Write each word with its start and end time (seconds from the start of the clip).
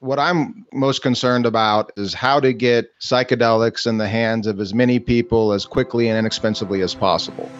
What 0.00 0.18
I'm 0.18 0.66
most 0.74 1.00
concerned 1.00 1.46
about 1.46 1.90
is 1.96 2.12
how 2.12 2.38
to 2.40 2.52
get 2.52 2.90
psychedelics 3.00 3.86
in 3.86 3.96
the 3.96 4.06
hands 4.06 4.46
of 4.46 4.60
as 4.60 4.74
many 4.74 4.98
people 4.98 5.52
as 5.52 5.64
quickly 5.64 6.08
and 6.08 6.18
inexpensively 6.18 6.82
as 6.82 6.94
possible. 6.94 7.50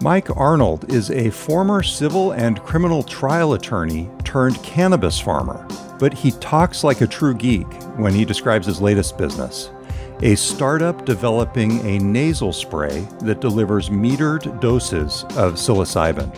Mike 0.00 0.34
Arnold 0.34 0.90
is 0.90 1.10
a 1.10 1.28
former 1.28 1.82
civil 1.82 2.32
and 2.32 2.62
criminal 2.62 3.02
trial 3.02 3.52
attorney 3.52 4.08
turned 4.24 4.56
cannabis 4.62 5.20
farmer, 5.20 5.66
but 5.98 6.14
he 6.14 6.30
talks 6.30 6.82
like 6.82 7.02
a 7.02 7.06
true 7.06 7.34
geek 7.34 7.70
when 7.98 8.14
he 8.14 8.24
describes 8.24 8.66
his 8.66 8.80
latest 8.80 9.18
business 9.18 9.70
a 10.22 10.34
startup 10.34 11.04
developing 11.04 11.78
a 11.86 11.96
nasal 12.00 12.52
spray 12.52 13.06
that 13.20 13.40
delivers 13.40 13.88
metered 13.88 14.60
doses 14.60 15.22
of 15.36 15.54
psilocybin. 15.54 16.28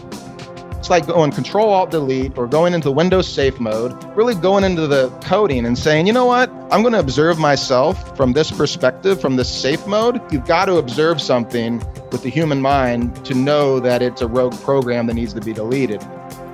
Like 0.91 1.07
going 1.07 1.31
Control 1.31 1.73
Alt 1.73 1.93
Delete 1.93 2.37
or 2.37 2.49
going 2.49 2.75
into 2.75 2.91
Windows 2.91 3.29
Safe 3.29 3.61
mode, 3.61 3.93
really 4.17 4.35
going 4.35 4.65
into 4.65 4.89
the 4.89 5.09
coding 5.23 5.65
and 5.65 5.79
saying, 5.79 6.09
you 6.09 6.13
know 6.13 6.27
what, 6.27 6.51
I'm 6.73 6.83
going 6.83 6.95
to 6.95 6.99
observe 6.99 7.39
myself 7.39 8.17
from 8.17 8.33
this 8.33 8.51
perspective, 8.51 9.21
from 9.21 9.37
this 9.37 9.49
safe 9.49 9.87
mode. 9.87 10.21
You've 10.33 10.47
got 10.47 10.65
to 10.65 10.79
observe 10.79 11.21
something 11.21 11.79
with 12.11 12.25
the 12.25 12.29
human 12.29 12.61
mind 12.61 13.25
to 13.25 13.35
know 13.35 13.79
that 13.79 14.03
it's 14.03 14.21
a 14.21 14.27
rogue 14.27 14.55
program 14.63 15.07
that 15.07 15.15
needs 15.15 15.33
to 15.35 15.41
be 15.41 15.53
deleted. 15.53 16.01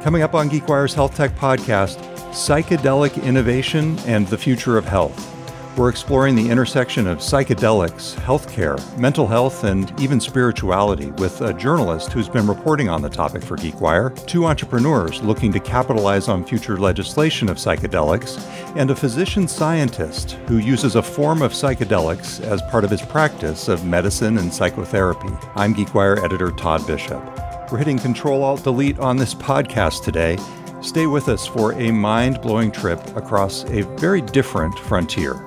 Coming 0.02 0.20
up 0.20 0.34
on 0.34 0.50
GeekWire's 0.50 0.92
Health 0.92 1.16
Tech 1.16 1.34
podcast, 1.36 1.96
psychedelic 2.32 3.22
innovation 3.22 3.98
and 4.00 4.26
the 4.28 4.36
future 4.36 4.76
of 4.76 4.84
health. 4.84 5.35
We're 5.76 5.90
exploring 5.90 6.36
the 6.36 6.48
intersection 6.48 7.06
of 7.06 7.18
psychedelics, 7.18 8.14
healthcare, 8.14 8.80
mental 8.96 9.26
health, 9.26 9.64
and 9.64 9.92
even 10.00 10.20
spirituality 10.20 11.10
with 11.18 11.42
a 11.42 11.52
journalist 11.52 12.12
who's 12.12 12.30
been 12.30 12.46
reporting 12.46 12.88
on 12.88 13.02
the 13.02 13.10
topic 13.10 13.42
for 13.42 13.58
GeekWire, 13.58 14.26
two 14.26 14.46
entrepreneurs 14.46 15.20
looking 15.20 15.52
to 15.52 15.60
capitalize 15.60 16.28
on 16.28 16.46
future 16.46 16.78
legislation 16.78 17.50
of 17.50 17.58
psychedelics, 17.58 18.40
and 18.74 18.90
a 18.90 18.96
physician 18.96 19.46
scientist 19.46 20.32
who 20.48 20.56
uses 20.56 20.96
a 20.96 21.02
form 21.02 21.42
of 21.42 21.52
psychedelics 21.52 22.40
as 22.40 22.62
part 22.70 22.84
of 22.84 22.90
his 22.90 23.02
practice 23.02 23.68
of 23.68 23.84
medicine 23.84 24.38
and 24.38 24.54
psychotherapy. 24.54 25.28
I'm 25.56 25.74
GeekWire 25.74 26.24
editor 26.24 26.52
Todd 26.52 26.86
Bishop. 26.86 27.22
We're 27.70 27.76
hitting 27.76 27.98
Control 27.98 28.42
Alt 28.42 28.64
Delete 28.64 28.98
on 28.98 29.18
this 29.18 29.34
podcast 29.34 30.04
today. 30.04 30.38
Stay 30.80 31.06
with 31.06 31.28
us 31.28 31.46
for 31.46 31.74
a 31.74 31.90
mind 31.90 32.40
blowing 32.40 32.72
trip 32.72 33.14
across 33.14 33.64
a 33.64 33.82
very 33.98 34.22
different 34.22 34.78
frontier. 34.78 35.44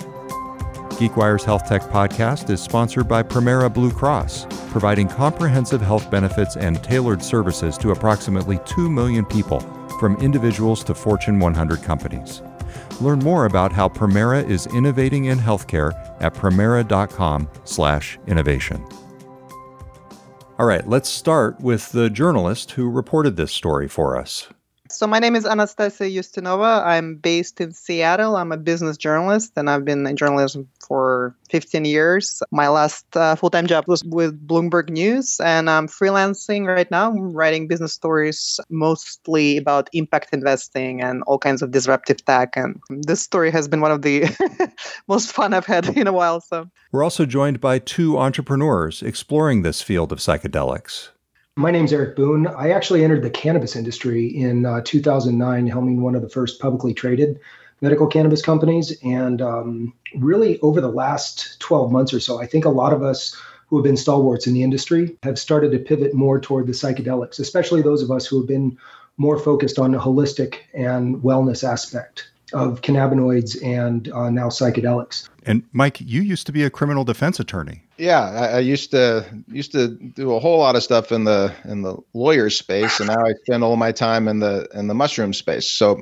GeekWire's 1.00 1.46
Health 1.46 1.66
Tech 1.66 1.84
podcast 1.84 2.50
is 2.50 2.62
sponsored 2.62 3.08
by 3.08 3.24
Premera 3.24 3.74
Blue 3.74 3.90
Cross, 3.90 4.48
providing 4.70 5.08
comprehensive 5.08 5.80
health 5.80 6.12
benefits 6.12 6.58
and 6.58 6.84
tailored 6.84 7.24
services 7.24 7.78
to 7.78 7.92
approximately 7.92 8.60
2 8.66 8.90
million 8.90 9.24
people, 9.24 9.62
from 9.98 10.18
individuals 10.18 10.84
to 10.84 10.94
Fortune 10.94 11.40
100 11.40 11.82
companies. 11.84 12.42
Learn 13.00 13.20
more 13.20 13.46
about 13.46 13.72
how 13.72 13.88
Premera 13.88 14.46
is 14.46 14.68
innovating 14.68 15.24
in 15.26 15.40
healthcare 15.40 15.94
at 16.20 16.34
premera.com/innovation. 16.34 18.86
All 20.60 20.66
right, 20.66 20.86
let's 20.86 21.08
start 21.08 21.62
with 21.62 21.94
the 21.94 22.10
journalist 22.10 22.72
who 22.72 22.90
reported 22.90 23.38
this 23.38 23.54
story 23.54 23.88
for 23.88 24.18
us. 24.18 24.50
So 25.00 25.08
my 25.08 25.20
name 25.20 25.38
is 25.38 25.46
Anastasia 25.46 26.04
Ustinova. 26.04 26.86
I'm 26.86 27.16
based 27.16 27.62
in 27.62 27.72
Seattle. 27.72 28.36
I'm 28.36 28.52
a 28.52 28.58
business 28.58 28.98
journalist, 28.98 29.54
and 29.56 29.70
I've 29.70 29.86
been 29.86 30.06
in 30.06 30.18
journalism 30.18 30.68
for 30.86 31.34
15 31.50 31.86
years. 31.86 32.44
My 32.52 32.68
last 32.68 33.06
uh, 33.16 33.38
full-time 33.38 33.66
job 33.66 33.86
was 33.88 34.04
with 34.04 34.46
Bloomberg 34.46 34.90
News, 34.90 35.40
and 35.40 35.70
I'm 35.70 35.88
freelancing 35.88 36.68
right 36.68 36.92
now. 36.92 37.12
I'm 37.12 37.32
writing 37.32 37.70
business 37.70 37.94
stories 37.94 38.60
mostly 38.70 39.56
about 39.56 39.90
impact 39.94 40.34
investing 40.34 41.02
and 41.02 41.24
all 41.28 41.40
kinds 41.40 41.62
of 41.62 41.72
disruptive 41.72 42.26
tech. 42.26 42.58
And 42.58 42.82
this 42.90 43.22
story 43.22 43.52
has 43.52 43.70
been 43.70 43.80
one 43.80 43.94
of 43.94 44.02
the 44.02 44.26
most 45.08 45.32
fun 45.32 45.54
I've 45.54 45.66
had 45.66 45.88
in 45.98 46.08
a 46.08 46.12
while. 46.12 46.42
So 46.42 46.70
we're 46.92 47.06
also 47.06 47.26
joined 47.26 47.62
by 47.62 47.80
two 47.80 48.18
entrepreneurs 48.18 49.02
exploring 49.02 49.62
this 49.62 49.82
field 49.82 50.12
of 50.12 50.20
psychedelics. 50.20 51.12
My 51.60 51.72
name's 51.72 51.92
Eric 51.92 52.16
Boone. 52.16 52.48
I 52.48 52.70
actually 52.70 53.04
entered 53.04 53.22
the 53.22 53.30
cannabis 53.30 53.76
industry 53.76 54.28
in 54.28 54.66
uh, 54.66 54.80
2009, 54.86 55.68
helming 55.68 56.00
one 56.00 56.16
of 56.16 56.22
the 56.22 56.30
first 56.30 56.62
publicly 56.62 56.94
traded 56.94 57.38
medical 57.82 58.08
cannabis 58.08 58.42
companies. 58.42 58.98
And 59.04 59.42
um, 59.42 59.94
really, 60.16 60.58
over 60.62 60.80
the 60.80 60.88
last 60.88 61.60
12 61.60 61.92
months 61.92 62.14
or 62.14 62.22
so, 62.22 62.40
I 62.40 62.46
think 62.46 62.64
a 62.64 62.70
lot 62.70 62.94
of 62.94 63.04
us 63.04 63.36
who 63.68 63.76
have 63.76 63.84
been 63.84 63.98
stalwarts 63.98 64.48
in 64.48 64.54
the 64.54 64.64
industry 64.64 65.18
have 65.24 65.38
started 65.38 65.74
to 65.74 65.80
pivot 65.80 66.14
more 66.14 66.40
toward 66.40 66.66
the 66.66 66.72
psychedelics, 66.72 67.42
especially 67.42 67.82
those 67.82 68.02
of 68.02 68.10
us 68.10 68.26
who 68.26 68.38
have 68.40 68.48
been 68.48 68.78
more 69.18 69.38
focused 69.38 69.78
on 69.80 69.92
the 69.92 70.00
holistic 70.00 70.60
and 70.74 71.18
wellness 71.18 71.70
aspect 71.70 72.30
of 72.54 72.80
cannabinoids 72.80 73.62
and 73.62 74.10
uh, 74.14 74.30
now 74.30 74.48
psychedelics. 74.48 75.28
And 75.46 75.64
Mike, 75.74 76.00
you 76.00 76.22
used 76.22 76.46
to 76.46 76.54
be 76.54 76.64
a 76.64 76.70
criminal 76.70 77.04
defense 77.04 77.38
attorney. 77.38 77.84
Yeah, 78.00 78.22
I, 78.22 78.46
I, 78.46 78.60
used 78.60 78.92
to 78.92 79.26
used 79.50 79.74
to 79.74 79.90
do 79.90 80.34
a 80.34 80.40
whole 80.40 80.60
lot 80.60 80.78
of 80.78 80.84
stuff 80.84 81.12
in 81.12 81.26
the 81.26 81.54
in 81.66 81.82
the 81.82 81.98
lawyer 82.14 82.50
space, 82.50 83.02
and 83.02 83.08
now 83.08 83.26
I 83.26 83.34
spend 83.44 83.62
all 83.62 83.76
my 83.76 83.92
time 83.92 84.30
in 84.30 84.40
the 84.40 84.70
in 84.74 84.88
the 84.88 84.94
mushroom 84.94 85.34
space. 85.34 85.70
So, 85.70 86.02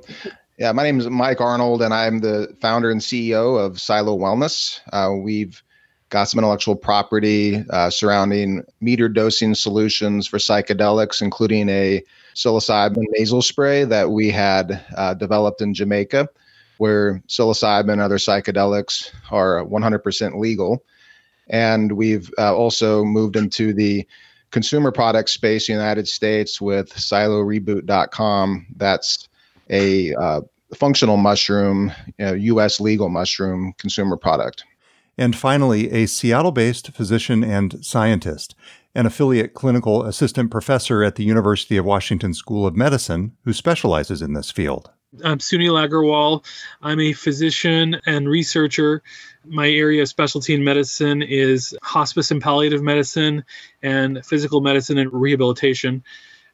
yeah, 0.59 0.72
my 0.74 0.84
name 0.84 1.00
is 1.00 1.09
Mike 1.09 1.41
Arnold, 1.41 1.81
and 1.81 1.91
I'm 1.91 2.19
the 2.19 2.56
founder 2.62 2.91
and 2.91 3.02
CEO 3.02 3.59
of 3.59 3.81
Silo 3.81 4.16
Wellness. 4.16 4.80
Uh, 4.94 5.16
we've 5.19 5.63
got 6.09 6.25
some 6.25 6.38
intellectual 6.38 6.75
property 6.75 7.63
uh, 7.68 7.90
surrounding 7.90 8.64
meter 8.79 9.09
dosing 9.09 9.56
solutions 9.56 10.28
for 10.28 10.38
psychedelics, 10.38 11.24
including 11.24 11.68
a 11.68 12.03
psilocybin 12.35 13.06
nasal 13.18 13.41
spray 13.41 13.85
that 13.85 14.12
we 14.12 14.29
had 14.29 14.85
uh, 14.96 15.16
developed 15.16 15.62
in 15.62 15.74
Jamaica, 15.74 16.29
where 16.78 17.24
psilocybin 17.28 17.94
and 17.94 18.02
other 18.02 18.18
psychedelics 18.18 19.12
are 19.31 19.66
100% 19.66 20.40
legal. 20.40 20.84
And 21.50 21.94
we've 21.94 22.31
uh, 22.38 22.56
also 22.56 23.03
moved 23.03 23.35
into 23.35 23.74
the 23.74 24.08
consumer 24.52 24.91
product 24.91 25.30
space 25.30 25.69
in 25.69 25.75
the 25.75 25.81
United 25.81 26.08
States 26.08 26.62
with 26.62 26.94
siloreboot.com. 26.94 28.68
That's 28.75 29.28
a 29.69 30.13
uh, 30.16 30.41
functional 30.75 31.18
mushroom, 31.18 31.91
you 32.18 32.25
know, 32.25 32.34
U.S. 32.34 32.80
legal 32.80 33.09
mushroom 33.09 33.74
consumer 33.78 34.18
product. 34.18 34.63
And 35.18 35.35
finally, 35.35 35.91
a 35.91 36.06
Seattle 36.06 36.52
based 36.52 36.91
physician 36.91 37.44
and 37.44 37.84
scientist 37.84 38.56
an 38.97 39.06
affiliate 39.06 39.53
clinical 39.53 40.03
assistant 40.03 40.50
professor 40.50 41.03
at 41.03 41.16
the 41.16 41.24
University 41.24 41.78
of 41.78 41.85
Washington 41.85 42.34
School 42.34 42.66
of 42.66 42.75
Medicine 42.75 43.38
who 43.44 43.53
specializes 43.53 44.24
in 44.24 44.34
this 44.34 44.50
field. 44.50 44.90
I'm 45.23 45.38
Sunil 45.38 45.88
Aggarwal. 45.88 46.44
I'm 46.81 47.00
a 47.00 47.13
physician 47.13 48.01
and 48.06 48.28
researcher. 48.28 49.01
My 49.45 49.69
area 49.69 50.01
of 50.01 50.09
specialty 50.09 50.53
in 50.53 50.66
medicine 50.66 51.22
is 51.22 51.73
hospice 51.81 52.31
and 52.31 52.41
palliative 52.41 52.84
medicine 52.84 53.46
and 53.81 54.25
physical 54.25 54.59
medicine 54.59 54.97
and 54.97 55.09
rehabilitation. 55.13 56.03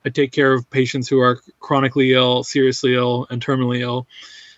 I 0.05 0.09
take 0.09 0.31
care 0.31 0.53
of 0.53 0.69
patients 0.69 1.09
who 1.09 1.19
are 1.19 1.39
chronically 1.59 2.13
ill, 2.13 2.43
seriously 2.43 2.93
ill, 2.93 3.25
and 3.31 3.43
terminally 3.43 3.79
ill. 3.79 4.05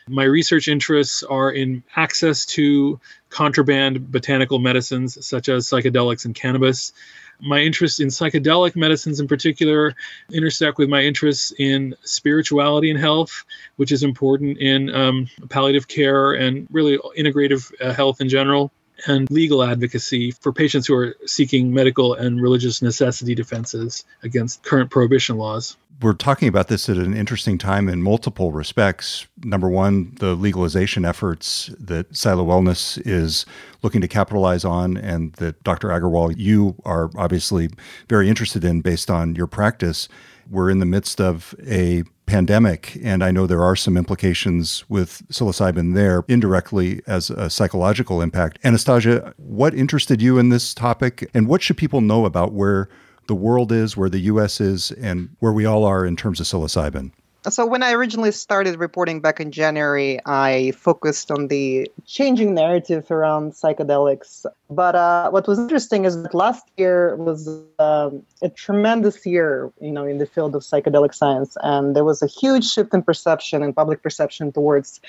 My 0.10 0.26
research 0.26 0.68
interests 0.68 1.24
are 1.24 1.50
in 1.50 1.84
access 1.96 2.46
to 2.48 3.00
contraband 3.30 4.12
botanical 4.12 4.60
medicines 4.60 5.26
such 5.26 5.48
as 5.48 5.68
psychedelics 5.68 6.26
and 6.26 6.36
cannabis, 6.36 6.92
my 7.40 7.60
interest 7.60 8.00
in 8.00 8.08
psychedelic 8.08 8.76
medicines 8.76 9.20
in 9.20 9.28
particular 9.28 9.94
intersect 10.32 10.78
with 10.78 10.90
my 10.90 11.02
interests 11.02 11.54
in 11.58 11.96
spirituality 12.04 12.90
and 12.90 13.00
health, 13.00 13.44
which 13.76 13.92
is 13.92 14.04
important 14.04 14.58
in 14.58 14.94
um, 14.94 15.28
palliative 15.50 15.88
care 15.88 16.34
and 16.34 16.68
really 16.72 16.98
integrative 17.18 17.72
uh, 17.82 17.94
health 17.94 18.22
in 18.22 18.30
general 18.30 18.72
and 19.08 19.30
legal 19.30 19.64
advocacy 19.64 20.32
for 20.32 20.52
patients 20.52 20.88
who 20.88 20.96
are 20.96 21.16
seeking 21.26 21.74
medical 21.74 22.14
and 22.14 22.42
religious 22.42 22.82
necessity 22.82 23.36
defenses 23.36 24.06
against 24.24 24.64
current 24.64 24.90
prohibition 24.90 25.38
laws 25.38 25.78
we're 26.02 26.14
talking 26.14 26.48
about 26.48 26.68
this 26.68 26.90
at 26.90 26.98
an 26.98 27.16
interesting 27.16 27.58
time 27.58 27.88
in 27.88 28.02
multiple 28.02 28.52
respects. 28.52 29.28
Number 29.44 29.70
one, 29.70 30.16
the 30.20 30.36
legalization 30.36 31.06
efforts 31.06 31.72
that 31.80 32.16
Silo 32.16 32.46
Wellness 32.46 33.02
is 33.06 33.46
looking 33.82 34.02
to 34.02 34.08
capitalize 34.08 34.66
on, 34.66 34.98
and 34.98 35.34
that 35.34 35.64
Dr. 35.64 35.90
Aggarwal, 35.90 36.36
you 36.38 36.76
are 36.84 37.10
obviously 37.18 37.70
very 38.10 38.28
interested 38.28 38.64
in 38.66 38.82
based 38.82 39.10
on 39.10 39.36
your 39.36 39.48
practice. 39.48 40.10
We're 40.50 40.70
in 40.70 40.80
the 40.80 40.86
midst 40.86 41.20
of 41.20 41.56
a 41.66 42.04
pandemic, 42.26 42.98
and 43.04 43.24
I 43.24 43.32
know 43.32 43.46
there 43.48 43.64
are 43.64 43.76
some 43.76 43.98
implications 43.98 44.84
with 44.90 45.22
psilocybin 45.30 45.94
there 45.94 46.24
indirectly 46.28 47.02
as 47.08 47.30
a 47.30 47.50
psychological 47.50 48.22
impact. 48.22 48.60
Anastasia, 48.64 49.34
what 49.38 49.74
interested 49.74 50.22
you 50.22 50.38
in 50.38 50.50
this 50.50 50.74
topic, 50.74 51.30
and 51.34 51.48
what 51.48 51.62
should 51.62 51.78
people 51.78 52.02
know 52.02 52.26
about 52.26 52.54
where 52.54 52.90
the 53.28 53.36
world 53.36 53.72
is, 53.72 53.98
where 53.98 54.10
the 54.10 54.20
U.S. 54.20 54.62
is, 54.62 54.92
and 54.92 55.30
where 55.40 55.54
we 55.54 55.66
all 55.66 55.84
are 55.84 56.06
in 56.06 56.16
terms 56.16 56.40
of 56.40 56.46
psilocybin? 56.46 57.12
So, 57.48 57.66
when 57.66 57.84
I 57.84 57.92
originally 57.92 58.32
started 58.32 58.80
reporting 58.80 59.22
back 59.22 59.40
in 59.40 59.52
January, 59.52 60.20
I 60.26 60.72
focused 60.72 61.30
on 61.30 61.48
the 61.48 61.92
changing 62.06 62.56
narrative 62.56 63.12
around 63.12 63.54
psychedelics. 63.54 64.48
But 64.70 64.96
uh, 64.96 65.30
what 65.30 65.48
was 65.48 65.60
interesting 65.60 66.06
is 66.06 66.22
that 66.24 66.34
last 66.34 66.66
year 66.76 67.16
was 67.16 67.48
um, 67.78 68.24
a 68.42 68.50
tremendous 68.50 69.24
year, 69.28 69.72
you 69.80 69.92
know, 69.92 70.06
in 70.06 70.18
the 70.18 70.26
field 70.26 70.56
of 70.56 70.64
psychedelic 70.64 71.14
science, 71.14 71.56
and 71.62 71.96
there 71.96 72.04
was 72.04 72.24
a 72.24 72.28
huge 72.28 72.66
shift 72.66 72.94
in 72.96 73.04
perception 73.04 73.62
and 73.62 73.76
public 73.76 74.02
perception 74.02 74.52
towards 74.52 75.00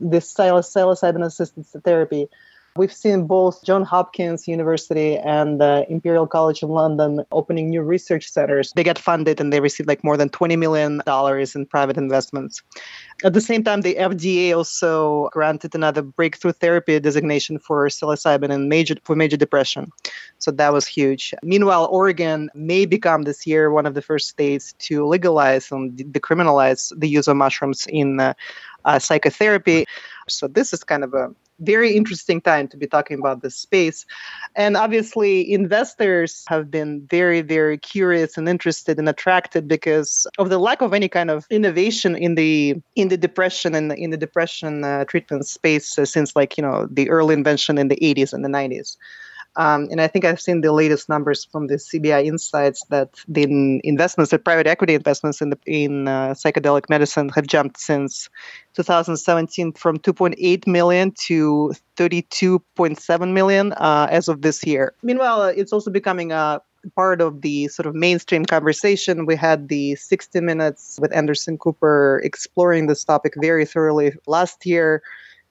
this 0.00 0.34
psilocybin-assisted 0.34 1.64
therapy. 1.84 2.28
We've 2.76 2.92
seen 2.92 3.28
both 3.28 3.62
Johns 3.62 3.86
Hopkins 3.86 4.48
University 4.48 5.16
and 5.16 5.60
the 5.60 5.86
Imperial 5.88 6.26
College 6.26 6.64
of 6.64 6.70
London 6.70 7.24
opening 7.30 7.70
new 7.70 7.82
research 7.82 8.28
centers. 8.28 8.72
They 8.74 8.82
get 8.82 8.98
funded 8.98 9.40
and 9.40 9.52
they 9.52 9.60
receive 9.60 9.86
like 9.86 10.02
more 10.02 10.16
than 10.16 10.28
$20 10.28 10.58
million 10.58 11.00
in 11.54 11.66
private 11.66 11.96
investments. 11.96 12.62
At 13.22 13.32
the 13.32 13.40
same 13.40 13.62
time, 13.62 13.82
the 13.82 13.94
FDA 13.94 14.56
also 14.56 15.28
granted 15.28 15.76
another 15.76 16.02
breakthrough 16.02 16.50
therapy 16.50 16.98
designation 16.98 17.60
for 17.60 17.86
psilocybin 17.86 18.50
in 18.50 18.68
major, 18.68 18.96
for 19.04 19.14
major 19.14 19.36
depression. 19.36 19.92
So 20.38 20.50
that 20.50 20.72
was 20.72 20.84
huge. 20.84 21.32
Meanwhile, 21.44 21.86
Oregon 21.92 22.50
may 22.54 22.86
become 22.86 23.22
this 23.22 23.46
year 23.46 23.70
one 23.70 23.86
of 23.86 23.94
the 23.94 24.02
first 24.02 24.28
states 24.28 24.72
to 24.80 25.06
legalize 25.06 25.70
and 25.70 25.96
decriminalize 25.96 26.92
the 26.98 27.08
use 27.08 27.28
of 27.28 27.36
mushrooms 27.36 27.86
in 27.88 28.18
uh, 28.18 28.34
uh, 28.84 28.98
psychotherapy. 28.98 29.84
So 30.28 30.48
this 30.48 30.72
is 30.72 30.82
kind 30.82 31.04
of 31.04 31.14
a 31.14 31.32
very 31.60 31.96
interesting 31.96 32.40
time 32.40 32.68
to 32.68 32.76
be 32.76 32.86
talking 32.86 33.18
about 33.18 33.42
this 33.42 33.56
space. 33.56 34.06
And 34.56 34.76
obviously, 34.76 35.52
investors 35.52 36.44
have 36.48 36.70
been 36.70 37.06
very, 37.08 37.42
very 37.42 37.78
curious 37.78 38.36
and 38.36 38.48
interested 38.48 38.98
and 38.98 39.08
attracted 39.08 39.68
because 39.68 40.26
of 40.38 40.48
the 40.50 40.58
lack 40.58 40.82
of 40.82 40.92
any 40.92 41.08
kind 41.08 41.30
of 41.30 41.46
innovation 41.50 42.16
in 42.16 42.34
the 42.34 42.76
in 42.96 43.08
the 43.08 43.16
depression 43.16 43.74
and 43.74 43.92
in 43.92 44.10
the 44.10 44.16
depression 44.16 44.84
uh, 44.84 45.04
treatment 45.04 45.46
space 45.46 45.98
uh, 45.98 46.04
since 46.04 46.34
like 46.36 46.56
you 46.56 46.62
know 46.62 46.86
the 46.90 47.10
early 47.10 47.34
invention 47.34 47.78
in 47.78 47.88
the 47.88 47.96
80s 47.96 48.32
and 48.32 48.44
the 48.44 48.48
90s. 48.48 48.96
Um, 49.56 49.88
and 49.90 50.00
I 50.00 50.08
think 50.08 50.24
I've 50.24 50.40
seen 50.40 50.60
the 50.60 50.72
latest 50.72 51.08
numbers 51.08 51.44
from 51.44 51.68
the 51.68 51.74
CB 51.76 52.26
Insights 52.26 52.84
that 52.90 53.10
the 53.28 53.80
investments, 53.84 54.30
the 54.30 54.38
private 54.38 54.66
equity 54.66 54.94
investments 54.94 55.40
in 55.40 55.50
the, 55.50 55.58
in 55.66 56.08
uh, 56.08 56.34
psychedelic 56.34 56.90
medicine 56.90 57.28
have 57.30 57.46
jumped 57.46 57.78
since 57.78 58.28
2017 58.74 59.72
from 59.72 59.98
2.8 59.98 60.66
million 60.66 61.12
to 61.12 61.72
32.7 61.96 63.32
million 63.32 63.72
uh, 63.72 64.08
as 64.10 64.28
of 64.28 64.42
this 64.42 64.64
year. 64.66 64.94
Meanwhile, 65.02 65.42
uh, 65.42 65.48
it's 65.48 65.72
also 65.72 65.90
becoming 65.90 66.32
a 66.32 66.60
part 66.96 67.20
of 67.20 67.40
the 67.40 67.68
sort 67.68 67.86
of 67.86 67.94
mainstream 67.94 68.44
conversation. 68.44 69.26
We 69.26 69.36
had 69.36 69.68
the 69.68 69.94
60 69.94 70.40
Minutes 70.40 70.98
with 71.00 71.14
Anderson 71.14 71.58
Cooper 71.58 72.20
exploring 72.24 72.88
this 72.88 73.04
topic 73.04 73.34
very 73.36 73.64
thoroughly 73.64 74.12
last 74.26 74.66
year 74.66 75.02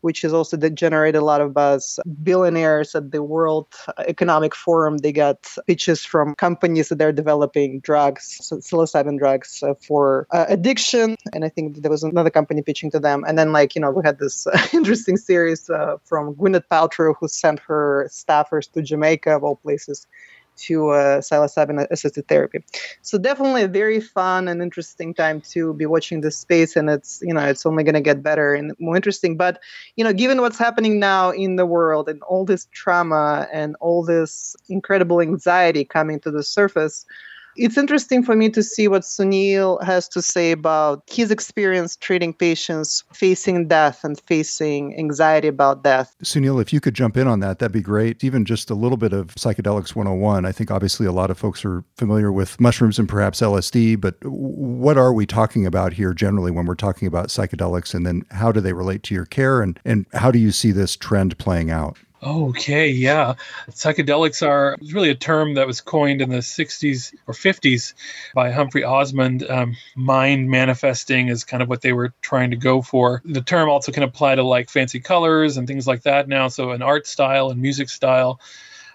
which 0.04 0.22
has 0.22 0.34
also 0.34 0.58
that 0.58 0.76
generated 0.76 1.22
a 1.22 1.26
lot 1.26 1.40
of 1.40 1.54
buzz. 1.54 1.98
Billionaires 2.24 2.94
at 2.94 3.12
the 3.12 3.24
World 3.24 3.68
Economic 3.98 4.54
Forum, 4.54 4.98
they 4.98 5.14
got 5.14 5.48
pitches 5.66 6.04
from 6.04 6.36
companies 6.36 6.90
that 6.90 7.02
are 7.02 7.14
developing 7.14 7.80
drugs, 7.80 8.40
psilocybin 8.42 9.18
drugs 9.18 9.64
uh, 9.64 9.74
for 9.76 10.28
uh, 10.32 10.46
addiction. 10.50 11.16
And 11.32 11.46
I 11.46 11.50
think 11.50 11.82
there 11.82 11.92
was 11.92 12.04
another 12.04 12.30
company 12.30 12.62
pitching 12.62 12.92
to 12.92 13.00
them. 13.00 13.24
And 13.26 13.38
then, 13.38 13.54
like, 13.54 13.76
you 13.76 13.82
know, 13.82 13.92
we 13.92 14.02
had 14.04 14.20
this 14.20 14.46
uh, 14.46 14.68
interesting 14.74 15.16
series 15.16 15.70
uh, 15.70 15.96
from 16.04 16.36
Gwyneth 16.36 16.68
Paltrow, 16.70 17.14
who 17.18 17.30
sent 17.30 17.60
her 17.60 18.08
staffers 18.10 18.70
to 18.74 18.82
Jamaica, 18.82 19.38
of 19.38 19.44
all 19.44 19.56
places 19.56 20.06
to 20.56 20.90
uh, 20.90 21.20
psilocybin 21.20 21.88
assisted 21.90 22.28
therapy. 22.28 22.64
So 23.02 23.18
definitely 23.18 23.64
a 23.64 23.68
very 23.68 24.00
fun 24.00 24.48
and 24.48 24.62
interesting 24.62 25.14
time 25.14 25.42
to 25.52 25.74
be 25.74 25.86
watching 25.86 26.22
this 26.22 26.38
space, 26.38 26.76
and 26.76 26.90
it's 26.90 27.22
you 27.22 27.34
know 27.34 27.42
it's 27.42 27.66
only 27.66 27.84
going 27.84 27.96
to 27.96 28.02
get 28.02 28.24
better 28.24 28.54
and 28.54 28.74
more 28.80 28.96
interesting. 28.96 29.38
But 29.38 29.60
you 29.96 30.04
know, 30.04 30.14
given 30.14 30.42
what's 30.42 30.58
happening 30.58 31.00
now 31.00 31.32
in 31.32 31.56
the 31.56 31.66
world 31.66 32.10
and 32.10 32.22
all 32.24 32.46
this 32.46 32.68
trauma 32.72 33.48
and 33.52 33.76
all 33.80 34.04
this 34.04 34.56
incredible 34.70 35.22
anxiety 35.22 35.86
coming 35.86 36.20
to 36.22 36.32
the 36.32 36.44
surface, 36.44 37.06
it's 37.56 37.78
interesting 37.78 38.24
for 38.24 38.36
me 38.36 38.50
to 38.50 38.64
see 38.64 38.88
what 38.88 39.04
Sunil 39.04 39.82
has 39.84 40.08
to 40.10 40.22
say 40.22 40.52
about 40.52 41.04
his 41.08 41.32
experience 41.32 41.96
treating 41.96 42.34
patients 42.34 43.04
facing 43.14 43.68
death 43.68 44.04
and 44.04 44.20
facing 44.22 44.98
anxiety 44.98 45.48
about 45.48 45.84
death. 45.84 46.16
Sunil, 46.24 46.62
if 46.62 46.74
you 46.74 46.80
could 46.80 46.94
jump 46.94 47.18
in 47.18 47.28
on 47.28 47.40
that, 47.42 47.60
that'd 47.60 47.72
be 47.72 47.82
great. 47.82 48.24
Even 48.24 48.46
just 48.46 48.70
a 48.70 48.76
little 48.76 48.98
bit 48.98 49.14
of 49.14 49.28
psychedelics 49.36 49.96
101. 49.96 50.46
I 50.46 50.52
think 50.52 50.72
obviously 50.72 51.06
a 51.06 51.12
lot 51.12 51.30
of 51.30 51.38
folks 51.38 51.64
are 51.66 51.84
familiar 51.98 52.32
with 52.32 52.60
mushrooms 52.60 53.00
and 53.00 53.08
perhaps 53.08 53.42
LSD, 53.42 54.00
but 54.00 54.16
what 54.24 54.98
are 54.98 55.14
we 55.14 55.26
talking 55.26 55.66
about 55.66 55.94
here 55.94 56.14
generally 56.14 56.52
when 56.52 56.66
we're 56.66 56.76
talking 56.76 57.08
about 57.08 57.28
psychedelics? 57.28 57.94
And 57.94 58.06
then 58.06 58.24
how 58.32 58.52
do 58.52 58.62
they 58.62 58.74
relate 58.74 59.04
to 59.04 59.16
your 59.16 59.26
care? 59.26 59.62
And, 59.62 59.80
and 59.86 60.06
how 60.14 60.32
do 60.32 60.40
you 60.40 60.52
see 60.52 60.72
this 60.72 60.96
trend 60.96 61.38
playing 61.38 61.72
out? 61.72 61.98
Okay, 62.26 62.90
yeah. 62.90 63.34
Psychedelics 63.70 64.48
are 64.48 64.78
really 64.94 65.10
a 65.10 65.16
term 65.16 65.56
that 65.56 65.68
was 65.68 65.82
coined 65.82 66.22
in 66.22 66.30
the 66.30 66.38
60s 66.38 67.14
or 67.28 67.34
50s 67.34 67.94
by 68.34 68.50
Humphrey 68.52 68.86
Osmond. 68.86 69.44
Um, 69.50 69.76
mind 69.96 70.50
manifesting 70.50 71.28
is 71.28 71.44
kind 71.44 71.62
of 71.62 71.68
what 71.68 71.82
they 71.82 71.92
were 71.92 72.14
trying 72.22 72.52
to 72.52 72.56
go 72.56 72.82
for. 72.82 73.22
The 73.26 73.42
term 73.42 73.68
also 73.68 73.92
can 73.92 74.04
apply 74.04 74.36
to 74.36 74.44
like 74.44 74.70
fancy 74.70 75.02
colors 75.02 75.58
and 75.58 75.68
things 75.68 75.86
like 75.86 76.04
that 76.04 76.30
now, 76.30 76.48
so 76.48 76.72
an 76.72 76.82
art 76.82 77.08
style 77.08 77.50
and 77.50 77.62
music 77.62 77.90
style. 77.90 78.40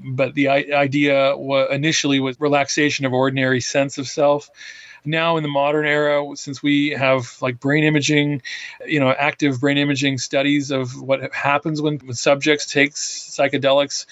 But 0.04 0.34
the 0.34 0.48
idea 0.48 1.36
initially 1.70 2.20
was 2.20 2.40
relaxation 2.40 3.04
of 3.06 3.12
ordinary 3.12 3.60
sense 3.60 3.98
of 3.98 4.06
self. 4.08 4.50
Now 5.04 5.36
in 5.36 5.42
the 5.42 5.48
modern 5.48 5.86
era, 5.86 6.24
since 6.34 6.62
we 6.62 6.90
have 6.90 7.36
like 7.40 7.60
brain 7.60 7.84
imaging, 7.84 8.42
you 8.86 9.00
know, 9.00 9.10
active 9.10 9.60
brain 9.60 9.78
imaging 9.78 10.18
studies 10.18 10.70
of 10.70 11.00
what 11.00 11.32
happens 11.32 11.80
when, 11.80 11.98
when 11.98 12.14
subjects 12.14 12.66
take 12.66 12.94
psychedelics, 12.94 14.06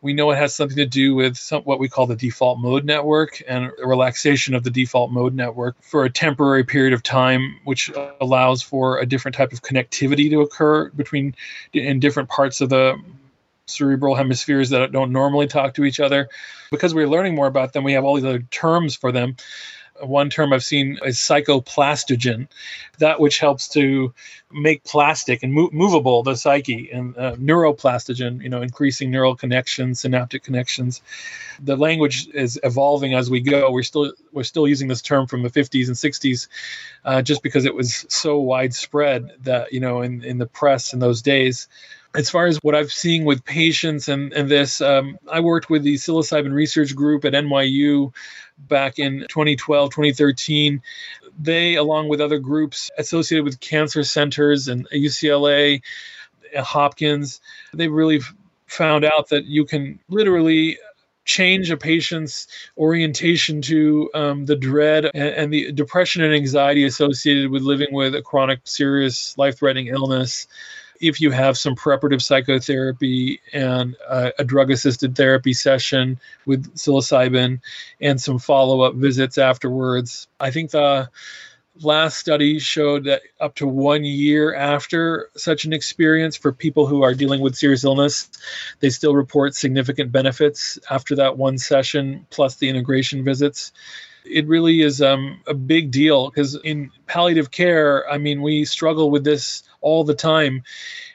we 0.00 0.12
know 0.12 0.30
it 0.30 0.36
has 0.36 0.54
something 0.54 0.76
to 0.76 0.86
do 0.86 1.14
with 1.16 1.36
some, 1.36 1.62
what 1.62 1.80
we 1.80 1.88
call 1.88 2.06
the 2.06 2.14
default 2.14 2.60
mode 2.60 2.84
network 2.84 3.42
and 3.48 3.72
relaxation 3.82 4.54
of 4.54 4.62
the 4.62 4.70
default 4.70 5.10
mode 5.10 5.34
network 5.34 5.76
for 5.82 6.04
a 6.04 6.10
temporary 6.10 6.62
period 6.64 6.92
of 6.92 7.02
time, 7.02 7.58
which 7.64 7.90
allows 8.20 8.62
for 8.62 9.00
a 9.00 9.06
different 9.06 9.34
type 9.34 9.52
of 9.52 9.60
connectivity 9.60 10.30
to 10.30 10.40
occur 10.40 10.88
between 10.90 11.34
in 11.72 11.98
different 11.98 12.28
parts 12.28 12.60
of 12.60 12.68
the 12.68 12.96
cerebral 13.70 14.14
hemispheres 14.14 14.70
that 14.70 14.92
don't 14.92 15.12
normally 15.12 15.46
talk 15.46 15.74
to 15.74 15.84
each 15.84 16.00
other. 16.00 16.28
Because 16.70 16.94
we're 16.94 17.08
learning 17.08 17.34
more 17.34 17.46
about 17.46 17.72
them, 17.72 17.84
we 17.84 17.94
have 17.94 18.04
all 18.04 18.16
these 18.16 18.24
other 18.24 18.40
terms 18.40 18.94
for 18.94 19.12
them 19.12 19.36
one 20.00 20.30
term 20.30 20.52
I've 20.52 20.64
seen 20.64 20.98
is 21.04 21.16
psychoplastogen, 21.16 22.48
that 22.98 23.20
which 23.20 23.38
helps 23.38 23.68
to 23.70 24.14
make 24.50 24.84
plastic 24.84 25.42
and 25.42 25.52
mo- 25.52 25.70
movable 25.72 26.22
the 26.22 26.36
psyche, 26.36 26.90
and 26.92 27.16
uh, 27.16 27.36
neuroplastogen, 27.36 28.42
you 28.42 28.48
know, 28.48 28.62
increasing 28.62 29.10
neural 29.10 29.36
connections, 29.36 30.00
synaptic 30.00 30.42
connections. 30.42 31.02
The 31.60 31.76
language 31.76 32.28
is 32.32 32.58
evolving 32.62 33.14
as 33.14 33.30
we 33.30 33.40
go. 33.40 33.70
We're 33.70 33.82
still 33.82 34.12
we're 34.32 34.44
still 34.44 34.68
using 34.68 34.88
this 34.88 35.02
term 35.02 35.26
from 35.26 35.42
the 35.42 35.50
50s 35.50 35.86
and 35.88 35.96
60s, 35.96 36.48
uh, 37.04 37.22
just 37.22 37.42
because 37.42 37.64
it 37.64 37.74
was 37.74 38.06
so 38.08 38.38
widespread 38.38 39.32
that 39.42 39.72
you 39.72 39.80
know 39.80 40.02
in 40.02 40.24
in 40.24 40.38
the 40.38 40.46
press 40.46 40.92
in 40.92 40.98
those 40.98 41.22
days 41.22 41.68
as 42.18 42.28
far 42.30 42.46
as 42.46 42.58
what 42.62 42.74
I've 42.74 42.90
seen 42.90 43.24
with 43.24 43.44
patients 43.44 44.08
and, 44.08 44.32
and 44.32 44.48
this, 44.48 44.80
um, 44.80 45.18
I 45.30 45.38
worked 45.38 45.70
with 45.70 45.84
the 45.84 45.94
psilocybin 45.94 46.52
research 46.52 46.96
group 46.96 47.24
at 47.24 47.32
NYU 47.32 48.12
back 48.58 48.98
in 48.98 49.20
2012, 49.28 49.90
2013. 49.90 50.82
They, 51.38 51.76
along 51.76 52.08
with 52.08 52.20
other 52.20 52.40
groups 52.40 52.90
associated 52.98 53.44
with 53.44 53.60
cancer 53.60 54.02
centers 54.02 54.66
and 54.66 54.88
UCLA, 54.90 55.82
Hopkins, 56.56 57.40
they 57.72 57.86
really 57.86 58.20
found 58.66 59.04
out 59.04 59.28
that 59.28 59.44
you 59.44 59.64
can 59.64 60.00
literally 60.08 60.78
change 61.24 61.70
a 61.70 61.76
patient's 61.76 62.48
orientation 62.76 63.62
to 63.62 64.10
um, 64.14 64.44
the 64.44 64.56
dread 64.56 65.04
and, 65.04 65.28
and, 65.28 65.52
the 65.52 65.70
depression 65.70 66.24
and 66.24 66.34
anxiety 66.34 66.84
associated 66.84 67.50
with 67.50 67.62
living 67.62 67.92
with 67.92 68.14
a 68.14 68.22
chronic, 68.22 68.60
serious, 68.64 69.36
life 69.38 69.58
threatening 69.58 69.86
illness 69.86 70.48
if 71.00 71.20
you 71.20 71.30
have 71.30 71.56
some 71.58 71.74
preparative 71.74 72.22
psychotherapy 72.22 73.40
and 73.52 73.96
a, 74.08 74.32
a 74.40 74.44
drug 74.44 74.70
assisted 74.70 75.16
therapy 75.16 75.52
session 75.52 76.18
with 76.46 76.74
psilocybin 76.74 77.60
and 78.00 78.20
some 78.20 78.38
follow 78.38 78.82
up 78.82 78.94
visits 78.94 79.38
afterwards. 79.38 80.28
I 80.38 80.50
think 80.50 80.70
the 80.70 81.08
last 81.80 82.18
study 82.18 82.58
showed 82.58 83.04
that 83.04 83.22
up 83.40 83.54
to 83.56 83.66
one 83.66 84.04
year 84.04 84.54
after 84.54 85.30
such 85.36 85.64
an 85.64 85.72
experience 85.72 86.36
for 86.36 86.52
people 86.52 86.86
who 86.86 87.02
are 87.02 87.14
dealing 87.14 87.40
with 87.40 87.54
serious 87.54 87.84
illness, 87.84 88.28
they 88.80 88.90
still 88.90 89.14
report 89.14 89.54
significant 89.54 90.10
benefits 90.10 90.78
after 90.90 91.16
that 91.16 91.36
one 91.36 91.58
session 91.58 92.26
plus 92.30 92.56
the 92.56 92.68
integration 92.68 93.24
visits 93.24 93.72
it 94.30 94.46
really 94.46 94.80
is 94.82 95.00
um, 95.00 95.40
a 95.46 95.54
big 95.54 95.90
deal 95.90 96.28
because 96.28 96.54
in 96.56 96.90
palliative 97.06 97.50
care, 97.50 98.08
I 98.10 98.18
mean, 98.18 98.42
we 98.42 98.64
struggle 98.64 99.10
with 99.10 99.24
this 99.24 99.62
all 99.80 100.04
the 100.04 100.14
time. 100.14 100.62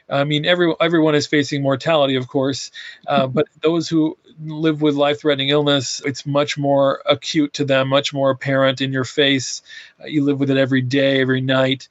I 0.08 0.24
mean, 0.24 0.44
every, 0.44 0.72
everyone 0.80 1.14
is 1.14 1.26
facing 1.26 1.62
mortality, 1.62 2.16
of 2.16 2.28
course, 2.28 2.70
uh, 3.06 3.26
but 3.26 3.46
those 3.62 3.88
who 3.88 4.18
live 4.42 4.82
with 4.82 4.94
life 4.94 5.20
threatening 5.20 5.48
illness, 5.48 6.02
it's 6.04 6.26
much 6.26 6.58
more 6.58 7.02
acute 7.06 7.54
to 7.54 7.64
them, 7.64 7.88
much 7.88 8.12
more 8.12 8.30
apparent 8.30 8.80
in 8.80 8.92
your 8.92 9.04
face. 9.04 9.62
Uh, 10.00 10.06
you 10.06 10.22
live 10.22 10.38
with 10.38 10.50
it 10.50 10.58
every 10.58 10.82
day, 10.82 11.20
every 11.20 11.40
night. 11.40 11.88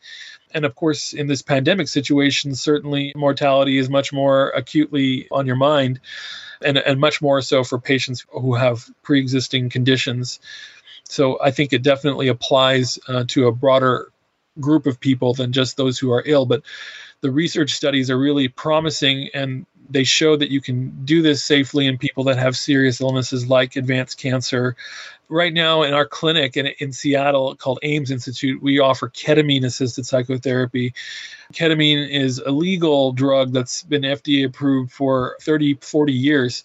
And 0.54 0.66
of 0.66 0.76
course, 0.76 1.14
in 1.14 1.26
this 1.28 1.42
pandemic 1.42 1.88
situation, 1.88 2.54
certainly 2.54 3.14
mortality 3.16 3.78
is 3.80 3.90
much 3.90 4.14
more 4.14 4.50
acutely 4.50 5.28
on 5.32 5.48
your 5.48 5.56
mind, 5.56 6.00
and, 6.62 6.78
and 6.78 7.00
much 7.00 7.22
more 7.22 7.42
so 7.42 7.64
for 7.64 7.80
patients 7.80 8.26
who 8.30 8.54
have 8.54 8.88
pre 9.02 9.20
existing 9.20 9.70
conditions. 9.70 10.40
So 11.06 11.40
I 11.42 11.52
think 11.52 11.74
it 11.74 11.82
definitely 11.82 12.28
applies 12.28 13.00
uh, 13.08 13.26
to 13.30 13.48
a 13.48 13.52
broader 13.52 14.13
group 14.60 14.86
of 14.86 15.00
people 15.00 15.34
than 15.34 15.52
just 15.52 15.78
those 15.78 15.98
who 16.00 16.12
are 16.12 16.24
ill. 16.26 16.46
But 16.46 16.64
the 17.22 17.32
research 17.32 17.74
studies 17.74 18.10
are 18.10 18.18
really 18.18 18.48
promising 18.48 19.30
and 19.34 19.66
they 19.90 20.04
show 20.04 20.36
that 20.36 20.50
you 20.50 20.62
can 20.62 21.06
do 21.06 21.22
this 21.22 21.44
safely 21.44 21.88
in 21.88 21.98
people 21.98 22.26
that 22.26 22.38
have 22.38 22.56
serious 22.56 23.02
illnesses 23.02 23.48
like 23.48 23.76
advanced 23.76 24.18
cancer. 24.18 24.76
Right 25.30 25.54
now, 25.54 25.84
in 25.84 25.94
our 25.94 26.06
clinic 26.06 26.58
in, 26.58 26.68
in 26.80 26.92
Seattle 26.92 27.56
called 27.56 27.80
AIMS 27.84 28.12
Institute, 28.12 28.62
we 28.62 28.80
offer 28.80 29.10
ketamine 29.10 29.66
assisted 29.66 30.06
psychotherapy. 30.06 30.94
Ketamine 31.54 32.10
is 32.10 32.40
a 32.40 32.52
legal 32.52 33.14
drug 33.14 33.52
that's 33.52 33.84
been 33.84 34.04
FDA 34.04 34.46
approved 34.46 34.92
for 34.92 35.38
30, 35.42 35.76
40 35.82 36.14
years 36.14 36.64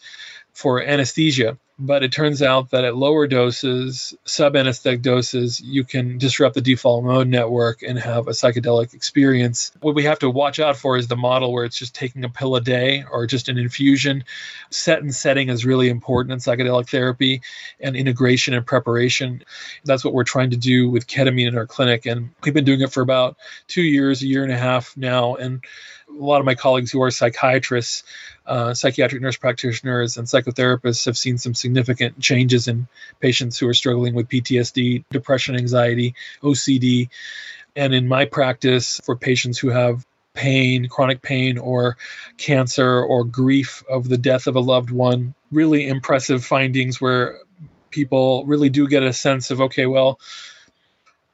for 0.53 0.83
anesthesia 0.83 1.57
but 1.79 2.03
it 2.03 2.11
turns 2.11 2.43
out 2.43 2.71
that 2.71 2.85
at 2.85 2.97
lower 2.97 3.29
doses, 3.29 4.13
sub-anesthetic 4.25 5.01
doses, 5.01 5.61
you 5.61 5.85
can 5.85 6.19
disrupt 6.19 6.57
the 6.57 6.61
default 6.61 7.05
mode 7.05 7.29
network 7.29 7.83
and 7.83 7.97
have 7.99 8.27
a 8.27 8.33
psychedelic 8.33 8.95
experience. 8.95 9.71
What 9.81 9.95
we 9.95 10.05
have 10.05 10.19
to 10.21 10.31
watch 10.31 10.59
out 10.59 10.77
for 10.77 10.97
is 10.97 11.07
the 11.07 11.17
model 11.17 11.53
where 11.53 11.65
it's 11.65 11.79
just 11.79 11.95
taking 11.95 12.25
a 12.25 12.29
pill 12.29 12.57
a 12.57 12.61
day 12.61 13.05
or 13.09 13.29
just 13.29 13.49
an 13.49 13.59
infusion. 13.59 14.25
Set 14.71 15.03
and 15.03 15.15
setting 15.15 15.51
is 15.51 15.65
really 15.65 15.89
important 15.89 16.33
in 16.33 16.39
psychedelic 16.41 16.89
therapy 16.89 17.43
and 17.79 17.95
integration 17.95 18.55
and 18.55 18.67
preparation. 18.67 19.45
That's 19.85 20.05
what 20.05 20.15
we're 20.15 20.25
trying 20.25 20.51
to 20.51 20.57
do 20.57 20.91
with 20.91 21.07
ketamine 21.07 21.47
in 21.47 21.57
our 21.57 21.67
clinic. 21.67 22.07
And 22.07 22.31
we've 22.43 22.55
been 22.55 22.65
doing 22.65 22.81
it 22.81 22.93
for 22.93 23.03
about 23.03 23.37
two 23.69 23.83
years, 23.83 24.23
a 24.23 24.27
year 24.27 24.43
and 24.43 24.53
a 24.53 24.59
half 24.59 24.97
now. 24.97 25.37
And 25.37 25.63
a 26.09 26.23
lot 26.23 26.41
of 26.41 26.47
my 26.47 26.55
colleagues 26.55 26.91
who 26.91 27.03
are 27.03 27.11
psychiatrists, 27.11 28.03
uh, 28.47 28.75
psychiatric 28.75 29.23
nurse 29.23 29.37
practitioners, 29.37 30.17
and 30.17 30.27
psychotherapists 30.27 31.05
have 31.07 31.19
seen 31.19 31.39
some 31.39 31.55
significant 31.55 32.19
changes 32.19 32.69
in 32.69 32.89
patients 33.21 33.59
who 33.59 33.69
are 33.69 33.75
struggling 33.75 34.15
with 34.15 34.29
PTSD, 34.29 35.05
depression, 35.11 35.57
anxiety, 35.57 36.15
OCD. 36.43 37.09
And 37.77 37.95
in 37.95 38.09
my 38.09 38.25
practice, 38.25 39.01
for 39.05 39.17
patients 39.17 39.59
who 39.59 39.69
have 39.69 40.05
pain, 40.35 40.89
chronic 40.89 41.21
pain, 41.21 41.59
or 41.59 41.97
cancer, 42.37 43.03
or 43.03 43.25
grief 43.25 43.85
of 43.91 44.09
the 44.09 44.19
death 44.19 44.47
of 44.47 44.57
a 44.57 44.61
loved 44.61 44.91
one, 44.91 45.35
really 45.51 45.87
impressive 45.87 46.45
findings 46.45 47.01
where 47.01 47.39
people 47.91 48.45
really 48.47 48.69
do 48.69 48.87
get 48.89 49.03
a 49.03 49.13
sense 49.13 49.51
of, 49.51 49.61
okay, 49.61 49.87
well, 49.87 50.19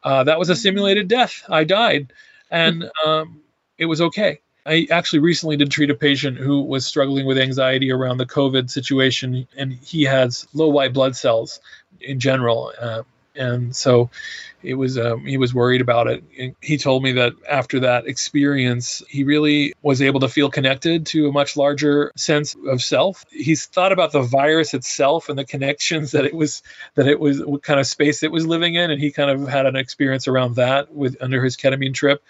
uh, 0.03 0.25
that 0.25 0.39
was 0.39 0.51
a 0.51 0.57
simulated 0.57 1.09
death. 1.09 1.43
I 1.49 1.65
died. 1.65 2.13
And 2.51 2.91
um, 3.05 3.41
it 3.79 3.87
was 3.87 4.01
okay. 4.01 4.41
I 4.67 4.87
actually 4.91 5.19
recently 5.19 5.57
did 5.57 5.71
treat 5.71 5.91
a 5.91 5.95
patient 5.95 6.39
who 6.39 6.63
was 6.63 6.87
struggling 6.87 7.27
with 7.27 7.39
anxiety 7.39 7.93
around 7.93 8.19
the 8.19 8.27
COVID 8.27 8.71
situation, 8.71 9.47
and 9.57 9.73
he 9.73 10.05
has 10.05 10.47
low 10.55 10.69
white 10.69 10.93
blood 10.93 11.17
cells 11.17 11.61
in 12.01 12.19
general. 12.19 12.73
Uh, 12.81 13.03
and 13.37 13.75
so 13.75 14.11
it 14.63 14.75
was 14.75 14.97
um, 14.99 15.25
he 15.27 15.37
was 15.37 15.53
worried 15.53 15.81
about 15.81 16.07
it 16.07 16.23
and 16.39 16.55
he 16.61 16.79
told 16.79 17.03
me 17.03 17.13
that 17.13 17.33
after 17.49 17.81
that 17.81 18.07
experience 18.07 19.03
he 19.09 19.25
really 19.25 19.75
was 19.83 20.01
able 20.01 20.21
to 20.21 20.29
feel 20.29 20.51
connected 20.51 21.07
to 21.07 21.29
a 21.29 21.33
much 21.33 21.57
larger 21.57 22.13
sense 22.17 22.55
of 22.69 22.83
self 22.83 23.25
he's 23.31 23.67
thought 23.67 23.93
about 23.93 24.13
the 24.13 24.23
virus 24.23 24.73
itself 24.73 25.29
and 25.29 25.39
the 25.39 25.45
connections 25.45 26.13
that 26.13 26.25
it 26.25 26.35
was 26.35 26.63
that 26.95 27.07
it 27.07 27.19
was 27.19 27.45
what 27.45 27.63
kind 27.63 27.81
of 27.81 27.87
space 27.87 28.23
it 28.23 28.31
was 28.31 28.47
living 28.47 28.75
in 28.75 28.91
and 28.91 29.01
he 29.01 29.11
kind 29.11 29.31
of 29.31 29.49
had 29.49 29.67
an 29.67 29.77
experience 29.77 30.29
around 30.29 30.57
that 30.57 30.93
with 30.93 31.17
under 31.21 31.43
his 31.43 31.57
ketamine 31.57 31.95
trip 31.95 32.23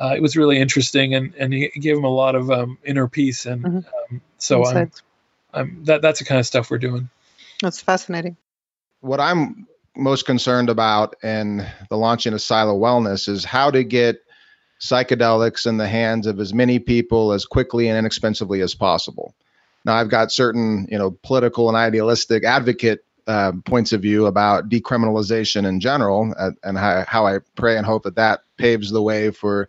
uh, 0.00 0.14
it 0.16 0.22
was 0.22 0.36
really 0.36 0.58
interesting 0.58 1.14
and, 1.14 1.34
and 1.34 1.52
he 1.52 1.68
gave 1.68 1.96
him 1.96 2.04
a 2.04 2.14
lot 2.14 2.34
of 2.34 2.50
um, 2.50 2.78
inner 2.84 3.06
peace. 3.06 3.46
And 3.46 3.62
mm-hmm. 3.62 3.76
um, 4.14 4.20
so 4.38 4.66
I'm, 4.66 4.90
I'm, 5.52 5.84
that, 5.84 6.02
that's 6.02 6.20
the 6.20 6.24
kind 6.24 6.38
of 6.38 6.46
stuff 6.46 6.70
we're 6.70 6.78
doing. 6.78 7.10
That's 7.60 7.80
fascinating. 7.80 8.36
What 9.00 9.20
I'm 9.20 9.66
most 9.96 10.24
concerned 10.24 10.70
about 10.70 11.16
in 11.22 11.66
the 11.90 11.96
launching 11.96 12.32
of 12.32 12.40
Silo 12.40 12.78
Wellness 12.78 13.28
is 13.28 13.44
how 13.44 13.70
to 13.70 13.84
get 13.84 14.22
psychedelics 14.80 15.66
in 15.66 15.76
the 15.76 15.88
hands 15.88 16.26
of 16.26 16.40
as 16.40 16.54
many 16.54 16.78
people 16.78 17.32
as 17.32 17.44
quickly 17.44 17.88
and 17.88 17.98
inexpensively 17.98 18.62
as 18.62 18.74
possible. 18.74 19.34
Now, 19.84 19.94
I've 19.94 20.08
got 20.08 20.32
certain, 20.32 20.88
you 20.90 20.98
know, 20.98 21.10
political 21.22 21.68
and 21.68 21.76
idealistic 21.76 22.44
advocate 22.44 23.04
uh, 23.26 23.52
points 23.64 23.92
of 23.92 24.00
view 24.00 24.26
about 24.26 24.68
decriminalization 24.68 25.66
in 25.66 25.80
general, 25.80 26.34
uh, 26.38 26.52
and 26.64 26.78
how, 26.78 27.04
how 27.06 27.26
I 27.26 27.38
pray 27.54 27.76
and 27.76 27.84
hope 27.84 28.04
that 28.04 28.16
that 28.16 28.40
paves 28.56 28.90
the 28.90 29.02
way 29.02 29.30
for 29.30 29.68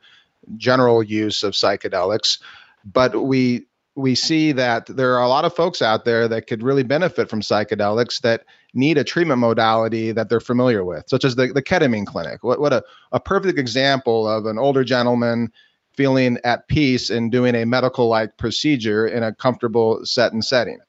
general 0.58 1.04
use 1.04 1.44
of 1.44 1.54
psychedelics, 1.54 2.40
but 2.86 3.24
we 3.24 3.68
we 3.96 4.16
see 4.16 4.54
that 4.54 4.86
there 4.86 5.16
are 5.18 5.24
a 5.24 5.28
lot 5.28 5.44
of 5.44 5.54
folks 5.54 5.82
out 5.82 6.06
there 6.06 6.28
that 6.28 6.48
could 6.48 6.64
really 6.64 6.84
benefit 6.84 7.30
from 7.30 7.42
psychedelics 7.42 8.22
that 8.22 8.46
need 8.74 8.98
a 8.98 9.04
treatment 9.04 9.40
modality 9.40 10.14
that 10.14 10.30
they're 10.30 10.40
familiar 10.40 10.86
with, 10.86 11.04
such 11.08 11.26
as 11.26 11.36
the, 11.36 11.48
the 11.48 11.62
ketamine 11.62 12.06
clinic. 12.06 12.42
What, 12.42 12.62
what 12.62 12.72
a, 12.72 12.84
a 13.12 13.20
perfect 13.20 13.60
example 13.60 14.28
of 14.28 14.46
an 14.46 14.58
older 14.58 14.86
gentleman 14.86 15.52
feeling 15.94 16.38
at 16.46 16.70
peace 16.70 17.10
and 17.10 17.32
doing 17.32 17.54
a 17.54 17.66
medical 17.66 18.08
like 18.08 18.38
procedure 18.38 19.06
in 19.06 19.24
a 19.24 19.36
comfortable 19.36 20.06
set 20.06 20.32
and 20.32 20.44
setting. 20.44 20.80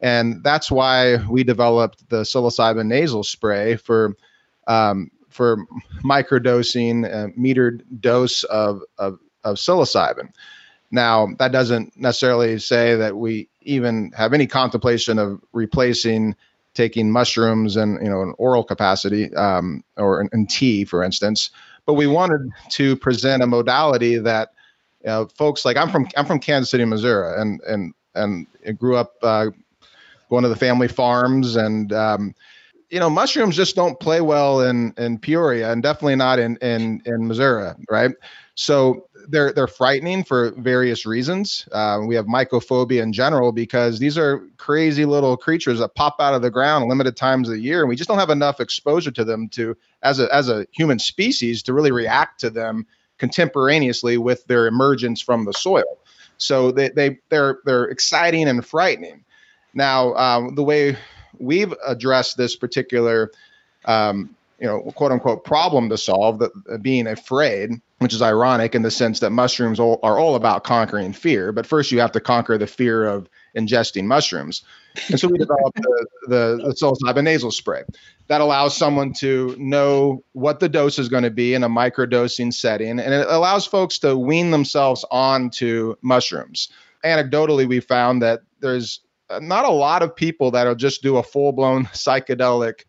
And 0.00 0.44
that's 0.44 0.70
why 0.70 1.16
we 1.28 1.42
developed 1.42 2.08
the 2.08 2.22
psilocybin 2.22 2.86
nasal 2.86 3.24
spray 3.24 3.76
for 3.76 4.16
um, 4.68 5.10
for 5.34 5.66
microdosing, 6.04 7.04
a 7.04 7.36
metered 7.38 7.82
dose 8.00 8.44
of, 8.44 8.82
of, 8.98 9.18
of 9.42 9.56
psilocybin. 9.56 10.32
Now, 10.92 11.28
that 11.40 11.50
doesn't 11.50 11.96
necessarily 11.96 12.60
say 12.60 12.94
that 12.94 13.16
we 13.16 13.48
even 13.62 14.12
have 14.16 14.32
any 14.32 14.46
contemplation 14.46 15.18
of 15.18 15.40
replacing 15.52 16.36
taking 16.74 17.10
mushrooms 17.10 17.76
and 17.76 18.00
you 18.00 18.10
know 18.10 18.22
an 18.22 18.34
oral 18.38 18.62
capacity 18.62 19.34
um, 19.34 19.82
or 19.96 20.20
in, 20.20 20.28
in, 20.32 20.46
tea, 20.46 20.84
for 20.84 21.02
instance. 21.02 21.50
But 21.84 21.94
we 21.94 22.06
wanted 22.06 22.50
to 22.70 22.96
present 22.96 23.42
a 23.42 23.46
modality 23.46 24.18
that 24.18 24.52
folks 25.34 25.64
like 25.64 25.76
I'm 25.76 25.90
from 25.90 26.06
I'm 26.16 26.26
from 26.26 26.38
Kansas 26.38 26.70
City, 26.70 26.84
Missouri, 26.84 27.40
and 27.40 27.60
and 27.62 27.94
and 28.14 28.78
grew 28.78 28.96
up 28.96 29.14
uh, 29.22 29.46
going 30.30 30.44
to 30.44 30.48
the 30.48 30.56
family 30.56 30.88
farms 30.88 31.56
and 31.56 31.92
um, 31.92 32.34
you 32.94 33.00
know, 33.00 33.10
mushrooms 33.10 33.56
just 33.56 33.74
don't 33.74 33.98
play 33.98 34.20
well 34.20 34.60
in 34.60 34.94
in 34.96 35.18
Peoria 35.18 35.72
and 35.72 35.82
definitely 35.82 36.14
not 36.14 36.38
in 36.38 36.56
in 36.58 37.02
in 37.04 37.26
Missouri, 37.26 37.72
right? 37.90 38.12
So 38.54 39.08
they're 39.28 39.52
they're 39.52 39.66
frightening 39.66 40.22
for 40.22 40.52
various 40.52 41.04
reasons. 41.04 41.68
Uh, 41.72 42.02
we 42.06 42.14
have 42.14 42.26
mycophobia 42.26 43.02
in 43.02 43.12
general 43.12 43.50
because 43.50 43.98
these 43.98 44.16
are 44.16 44.46
crazy 44.58 45.04
little 45.06 45.36
creatures 45.36 45.80
that 45.80 45.96
pop 45.96 46.20
out 46.20 46.34
of 46.34 46.42
the 46.42 46.52
ground 46.52 46.88
limited 46.88 47.16
times 47.16 47.50
a 47.50 47.58
year, 47.58 47.80
and 47.80 47.88
we 47.88 47.96
just 47.96 48.06
don't 48.06 48.20
have 48.20 48.30
enough 48.30 48.60
exposure 48.60 49.10
to 49.10 49.24
them 49.24 49.48
to 49.48 49.76
as 50.04 50.20
a 50.20 50.32
as 50.32 50.48
a 50.48 50.64
human 50.70 51.00
species 51.00 51.64
to 51.64 51.72
really 51.72 51.90
react 51.90 52.38
to 52.38 52.48
them 52.48 52.86
contemporaneously 53.18 54.18
with 54.18 54.46
their 54.46 54.68
emergence 54.68 55.20
from 55.20 55.44
the 55.44 55.52
soil. 55.52 55.98
So 56.36 56.70
they 56.70 56.90
they 56.90 57.18
they're 57.28 57.58
they're 57.64 57.86
exciting 57.86 58.46
and 58.46 58.64
frightening. 58.64 59.24
Now, 59.74 60.14
um, 60.14 60.54
the 60.54 60.62
way 60.62 60.96
we've 61.38 61.74
addressed 61.86 62.36
this 62.36 62.56
particular, 62.56 63.30
um, 63.84 64.34
you 64.60 64.66
know, 64.66 64.80
quote 64.94 65.12
unquote 65.12 65.44
problem 65.44 65.88
to 65.90 65.98
solve, 65.98 66.38
that 66.38 66.50
uh, 66.70 66.78
being 66.78 67.06
afraid, 67.06 67.70
which 67.98 68.14
is 68.14 68.22
ironic 68.22 68.74
in 68.74 68.82
the 68.82 68.90
sense 68.90 69.20
that 69.20 69.30
mushrooms 69.30 69.80
all, 69.80 69.98
are 70.02 70.18
all 70.18 70.36
about 70.36 70.64
conquering 70.64 71.12
fear. 71.12 71.52
But 71.52 71.66
first, 71.66 71.92
you 71.92 72.00
have 72.00 72.12
to 72.12 72.20
conquer 72.20 72.58
the 72.58 72.66
fear 72.66 73.04
of 73.04 73.28
ingesting 73.56 74.04
mushrooms. 74.04 74.62
And 75.08 75.18
so 75.18 75.28
we 75.28 75.38
developed 75.38 75.76
the, 75.76 76.06
the, 76.28 76.60
the 76.66 76.74
psilocybin 76.74 77.24
nasal 77.24 77.50
spray 77.50 77.82
that 78.28 78.40
allows 78.40 78.76
someone 78.76 79.12
to 79.14 79.54
know 79.58 80.22
what 80.32 80.60
the 80.60 80.68
dose 80.68 80.98
is 80.98 81.08
going 81.08 81.24
to 81.24 81.30
be 81.30 81.54
in 81.54 81.62
a 81.62 81.68
microdosing 81.68 82.52
setting. 82.52 83.00
And 83.00 83.12
it 83.12 83.26
allows 83.28 83.66
folks 83.66 83.98
to 84.00 84.16
wean 84.16 84.50
themselves 84.50 85.04
onto 85.10 85.96
mushrooms. 86.00 86.68
Anecdotally, 87.04 87.68
we 87.68 87.80
found 87.80 88.22
that 88.22 88.40
there's 88.60 89.00
not 89.40 89.64
a 89.64 89.70
lot 89.70 90.02
of 90.02 90.14
people 90.14 90.50
that'll 90.50 90.74
just 90.74 91.02
do 91.02 91.16
a 91.16 91.22
full 91.22 91.52
blown 91.52 91.84
psychedelic 91.92 92.84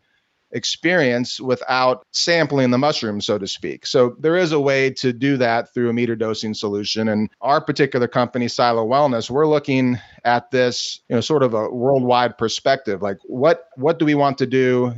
experience 0.52 1.40
without 1.40 2.06
sampling 2.12 2.70
the 2.70 2.78
mushroom, 2.78 3.20
so 3.20 3.38
to 3.38 3.46
speak. 3.46 3.86
So 3.86 4.16
there 4.18 4.36
is 4.36 4.52
a 4.52 4.60
way 4.60 4.90
to 4.90 5.12
do 5.12 5.36
that 5.36 5.72
through 5.74 5.90
a 5.90 5.92
meter 5.92 6.16
dosing 6.16 6.54
solution. 6.54 7.08
And 7.08 7.30
our 7.40 7.60
particular 7.60 8.08
company, 8.08 8.48
Silo 8.48 8.86
Wellness, 8.86 9.28
we're 9.28 9.46
looking 9.46 9.98
at 10.24 10.50
this, 10.50 11.00
you 11.08 11.16
know, 11.16 11.20
sort 11.20 11.42
of 11.42 11.54
a 11.54 11.68
worldwide 11.68 12.38
perspective. 12.38 13.02
Like 13.02 13.18
what 13.24 13.68
what 13.76 13.98
do 13.98 14.04
we 14.04 14.14
want 14.14 14.38
to 14.38 14.46
do, 14.46 14.94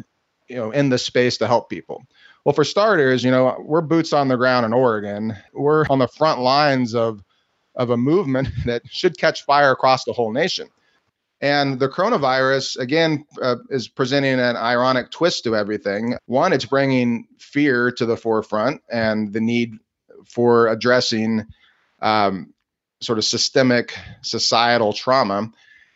you 0.49 0.57
know, 0.57 0.71
in 0.71 0.90
this 0.90 1.05
space 1.05 1.38
to 1.38 1.47
help 1.47 1.71
people? 1.71 2.05
Well, 2.45 2.55
for 2.55 2.64
starters, 2.64 3.25
you 3.25 3.31
know, 3.31 3.57
we're 3.61 3.81
boots 3.81 4.12
on 4.12 4.28
the 4.28 4.37
ground 4.37 4.64
in 4.64 4.73
Oregon. 4.73 5.37
We're 5.52 5.87
on 5.90 5.99
the 5.99 6.09
front 6.09 6.40
lines 6.40 6.95
of 6.95 7.23
of 7.75 7.90
a 7.90 7.97
movement 7.97 8.49
that 8.67 8.83
should 8.87 9.19
catch 9.19 9.45
fire 9.45 9.71
across 9.71 10.05
the 10.05 10.12
whole 10.12 10.33
nation 10.33 10.69
And 11.40 11.78
the 11.78 11.88
coronavirus, 11.88 12.78
again, 12.78 13.25
uh, 13.40 13.57
is 13.71 13.87
presenting 13.88 14.40
an 14.40 14.57
ironic 14.57 15.11
twist 15.11 15.45
to 15.45 15.54
everything. 15.54 16.16
One, 16.26 16.52
it's 16.52 16.64
bringing 16.64 17.28
fear 17.38 17.92
to 17.92 18.07
the 18.07 18.16
forefront 18.16 18.83
and 18.90 19.33
the 19.33 19.40
need 19.40 19.75
for 20.26 20.66
addressing 20.66 21.47
um, 22.02 22.52
sort 23.00 23.18
of 23.18 23.25
systemic 23.25 23.97
societal 24.23 24.92
trauma. 24.92 25.52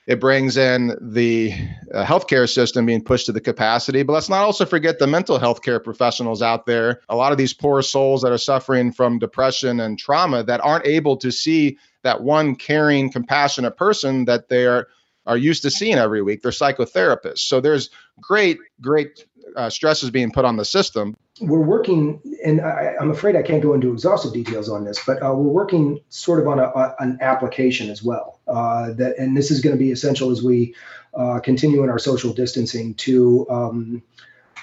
It 0.06 0.20
brings 0.20 0.56
in 0.56 0.96
the 1.00 1.54
uh, 1.92 2.04
healthcare 2.04 2.52
system 2.52 2.86
being 2.86 3.04
pushed 3.04 3.26
to 3.26 3.32
the 3.32 3.40
capacity, 3.40 4.02
but 4.02 4.12
let's 4.12 4.28
not 4.28 4.42
also 4.42 4.64
forget 4.64 4.98
the 4.98 5.06
mental 5.06 5.38
health 5.38 5.62
care 5.62 5.78
professionals 5.78 6.42
out 6.42 6.66
there. 6.66 7.00
A 7.08 7.14
lot 7.14 7.30
of 7.30 7.38
these 7.38 7.52
poor 7.52 7.82
souls 7.82 8.22
that 8.22 8.32
are 8.32 8.38
suffering 8.38 8.92
from 8.92 9.20
depression 9.20 9.78
and 9.78 9.98
trauma 9.98 10.42
that 10.42 10.60
aren't 10.60 10.86
able 10.86 11.16
to 11.18 11.30
see 11.30 11.78
that 12.02 12.20
one 12.20 12.56
caring, 12.56 13.12
compassionate 13.12 13.76
person 13.76 14.24
that 14.24 14.48
they 14.48 14.66
are 14.66 14.88
are 15.26 15.36
used 15.36 15.62
to 15.62 15.70
seeing 15.70 15.96
every 15.96 16.22
week. 16.22 16.42
They're 16.42 16.50
psychotherapists. 16.50 17.40
So 17.40 17.60
there's 17.60 17.90
great, 18.20 18.58
great 18.80 19.24
uh, 19.56 19.70
being 20.12 20.30
put 20.32 20.44
on 20.44 20.56
the 20.56 20.64
system. 20.64 21.16
We're 21.40 21.60
working, 21.60 22.20
and 22.44 22.60
I, 22.60 22.94
am 23.00 23.10
afraid 23.10 23.36
I 23.36 23.42
can't 23.42 23.62
go 23.62 23.74
into 23.74 23.92
exhaustive 23.92 24.32
details 24.32 24.68
on 24.68 24.84
this, 24.84 25.02
but 25.04 25.22
uh, 25.22 25.34
we're 25.34 25.52
working 25.52 26.00
sort 26.08 26.40
of 26.40 26.46
on 26.46 26.58
a, 26.58 26.64
a, 26.64 26.94
an 27.00 27.18
application 27.20 27.90
as 27.90 28.02
well. 28.02 28.40
Uh, 28.46 28.92
that, 28.92 29.18
and 29.18 29.36
this 29.36 29.50
is 29.50 29.60
going 29.60 29.74
to 29.74 29.78
be 29.78 29.90
essential 29.90 30.30
as 30.30 30.42
we 30.42 30.74
uh, 31.14 31.40
continue 31.40 31.82
in 31.82 31.90
our 31.90 31.98
social 31.98 32.32
distancing 32.32 32.94
to 32.94 33.46
um, 33.50 34.02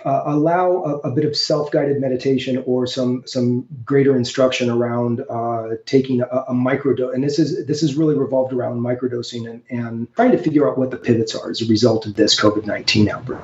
uh, 0.06 0.24
allow 0.26 0.84
a, 0.84 0.98
a, 1.00 1.12
bit 1.12 1.26
of 1.26 1.36
self-guided 1.36 2.00
meditation 2.00 2.64
or 2.66 2.88
some 2.88 3.24
some 3.26 3.68
greater 3.84 4.16
instruction 4.16 4.70
around 4.70 5.22
uh, 5.30 5.76
taking 5.86 6.22
a, 6.22 6.26
a 6.26 6.54
microdose. 6.54 7.14
And 7.14 7.24
this 7.24 7.40
is 7.40 7.66
this 7.66 7.84
is 7.84 7.96
really 7.96 8.16
revolved 8.16 8.54
around 8.54 8.80
microdosing 8.80 9.50
and, 9.50 9.64
and 9.70 10.14
trying 10.16 10.32
to 10.32 10.38
figure 10.38 10.70
out 10.70 10.78
what 10.78 10.92
the 10.92 10.98
pivots 10.98 11.36
are 11.36 11.50
as 11.50 11.62
a 11.62 11.66
result 11.66 12.06
of 12.06 12.16
this 12.16 12.40
COVID-19 12.40 13.10
outbreak. 13.10 13.42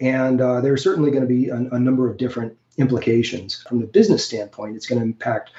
And 0.00 0.40
uh, 0.40 0.60
there 0.60 0.72
are 0.72 0.78
certainly 0.78 1.10
going 1.10 1.22
to 1.22 1.28
be 1.28 1.48
a, 1.48 1.56
a, 1.56 1.78
number 1.78 2.10
of 2.10 2.16
different 2.16 2.56
implications. 2.76 3.62
From 3.68 3.80
the 3.80 3.86
business 3.86 4.24
standpoint, 4.24 4.74
it's 4.76 4.86
going 4.86 5.00
to 5.00 5.04
impact 5.04 5.50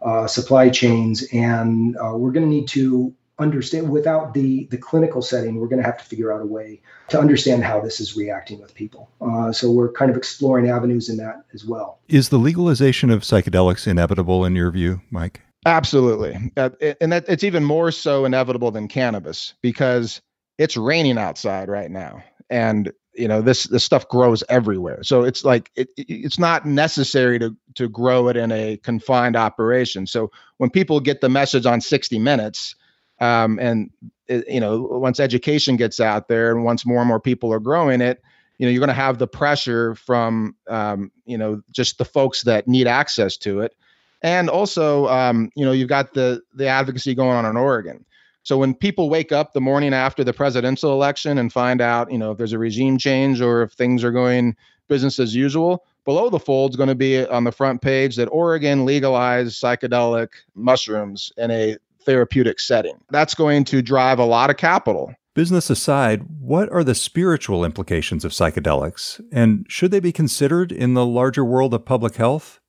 uh, 0.00 0.26
supply 0.26 0.70
chains, 0.70 1.24
and 1.32 1.96
uh, 1.96 2.16
we're 2.16 2.32
going 2.32 2.44
to 2.44 2.50
need 2.50 2.66
to 2.68 3.14
understand 3.38 3.90
without 3.90 4.34
the 4.34 4.66
the 4.66 4.76
clinical 4.76 5.22
setting 5.22 5.56
we're 5.56 5.66
going 5.66 5.80
to 5.80 5.84
have 5.84 5.98
to 5.98 6.04
figure 6.04 6.32
out 6.32 6.40
a 6.40 6.46
way 6.46 6.80
to 7.08 7.18
understand 7.18 7.64
how 7.64 7.80
this 7.80 8.00
is 8.00 8.16
reacting 8.16 8.60
with 8.60 8.74
people. 8.74 9.10
Uh, 9.20 9.52
so 9.52 9.70
we're 9.70 9.90
kind 9.92 10.10
of 10.10 10.16
exploring 10.16 10.68
avenues 10.68 11.08
in 11.08 11.16
that 11.16 11.44
as 11.54 11.64
well. 11.64 11.98
Is 12.08 12.28
the 12.28 12.38
legalization 12.38 13.10
of 13.10 13.22
psychedelics 13.22 13.86
inevitable 13.86 14.44
in 14.44 14.54
your 14.54 14.70
view 14.70 15.00
mike? 15.10 15.40
Absolutely. 15.64 16.52
Uh, 16.56 16.70
and 17.00 17.12
that 17.12 17.24
it's 17.28 17.44
even 17.44 17.64
more 17.64 17.90
so 17.90 18.24
inevitable 18.24 18.70
than 18.70 18.88
cannabis 18.88 19.54
because 19.62 20.20
it's 20.58 20.76
raining 20.76 21.18
outside 21.18 21.68
right 21.68 21.90
now. 21.90 22.22
And 22.50 22.92
you 23.14 23.28
know 23.28 23.42
this 23.42 23.64
this 23.64 23.84
stuff 23.84 24.08
grows 24.08 24.42
everywhere. 24.48 25.02
So 25.02 25.24
it's 25.24 25.44
like 25.44 25.70
it, 25.76 25.88
it's 25.96 26.38
not 26.38 26.66
necessary 26.66 27.38
to 27.38 27.56
to 27.74 27.88
grow 27.88 28.28
it 28.28 28.36
in 28.36 28.50
a 28.52 28.78
confined 28.78 29.36
operation. 29.36 30.06
So 30.06 30.30
when 30.56 30.70
people 30.70 31.00
get 31.00 31.20
the 31.20 31.28
message 31.28 31.66
on 31.66 31.80
60 31.80 32.18
minutes 32.18 32.74
um, 33.22 33.58
and 33.58 33.90
it, 34.26 34.46
you 34.48 34.60
know 34.60 34.80
once 34.82 35.20
education 35.20 35.76
gets 35.76 36.00
out 36.00 36.28
there 36.28 36.50
and 36.50 36.64
once 36.64 36.84
more 36.84 36.98
and 36.98 37.08
more 37.08 37.20
people 37.20 37.52
are 37.52 37.60
growing 37.60 38.00
it 38.00 38.22
you 38.62 38.66
know 38.66 38.70
you're 38.70 38.80
going 38.80 38.88
to 38.88 38.94
have 38.94 39.18
the 39.18 39.26
pressure 39.26 39.96
from 39.96 40.54
um, 40.68 41.10
you 41.26 41.36
know 41.36 41.60
just 41.72 41.98
the 41.98 42.04
folks 42.04 42.42
that 42.42 42.68
need 42.68 42.86
access 42.86 43.36
to 43.38 43.58
it. 43.58 43.74
And 44.22 44.48
also 44.48 45.08
um, 45.08 45.50
you 45.56 45.64
know 45.64 45.72
you've 45.72 45.88
got 45.88 46.14
the 46.14 46.42
the 46.54 46.68
advocacy 46.68 47.12
going 47.16 47.36
on 47.36 47.44
in 47.44 47.56
oregon. 47.56 48.04
So 48.44 48.58
when 48.58 48.74
people 48.74 49.10
wake 49.10 49.32
up 49.32 49.52
the 49.52 49.60
morning 49.60 49.92
after 49.92 50.22
the 50.22 50.32
presidential 50.32 50.92
election 50.92 51.38
and 51.38 51.52
find 51.52 51.80
out, 51.80 52.10
you 52.10 52.18
know, 52.18 52.30
if 52.30 52.38
there's 52.38 52.52
a 52.52 52.58
regime 52.58 52.98
change 52.98 53.40
or 53.40 53.62
if 53.62 53.72
things 53.72 54.04
are 54.04 54.12
going 54.12 54.56
business 54.86 55.18
as 55.18 55.34
usual, 55.34 55.84
below 56.04 56.30
the 56.30 56.38
fold 56.38 56.70
is 56.70 56.76
going 56.76 56.88
to 56.88 56.94
be 56.94 57.24
on 57.26 57.42
the 57.42 57.52
front 57.52 57.82
page 57.82 58.14
that 58.14 58.26
Oregon 58.26 58.84
legalized 58.84 59.60
psychedelic 59.60 60.28
mushrooms 60.54 61.32
in 61.36 61.50
a 61.50 61.76
therapeutic 62.04 62.60
setting. 62.60 62.98
That's 63.10 63.34
going 63.34 63.64
to 63.64 63.82
drive 63.82 64.18
a 64.18 64.24
lot 64.24 64.50
of 64.50 64.56
capital. 64.56 65.14
Business 65.34 65.70
aside, 65.70 66.24
what 66.40 66.70
are 66.70 66.84
the 66.84 66.94
spiritual 66.94 67.64
implications 67.64 68.24
of 68.24 68.32
psychedelics? 68.32 69.18
And 69.32 69.64
should 69.68 69.90
they 69.90 70.00
be 70.00 70.12
considered 70.12 70.70
in 70.70 70.92
the 70.92 71.06
larger 71.06 71.44
world 71.44 71.72
of 71.72 71.86
public 71.86 72.16
health? 72.16 72.60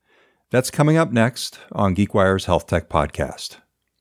That's 0.50 0.72
coming 0.72 0.96
up 0.96 1.12
next 1.12 1.60
on 1.72 1.96
GeekWire's 1.96 2.46
Health 2.46 2.68
Tech 2.68 2.88
Podcast. 2.88 3.58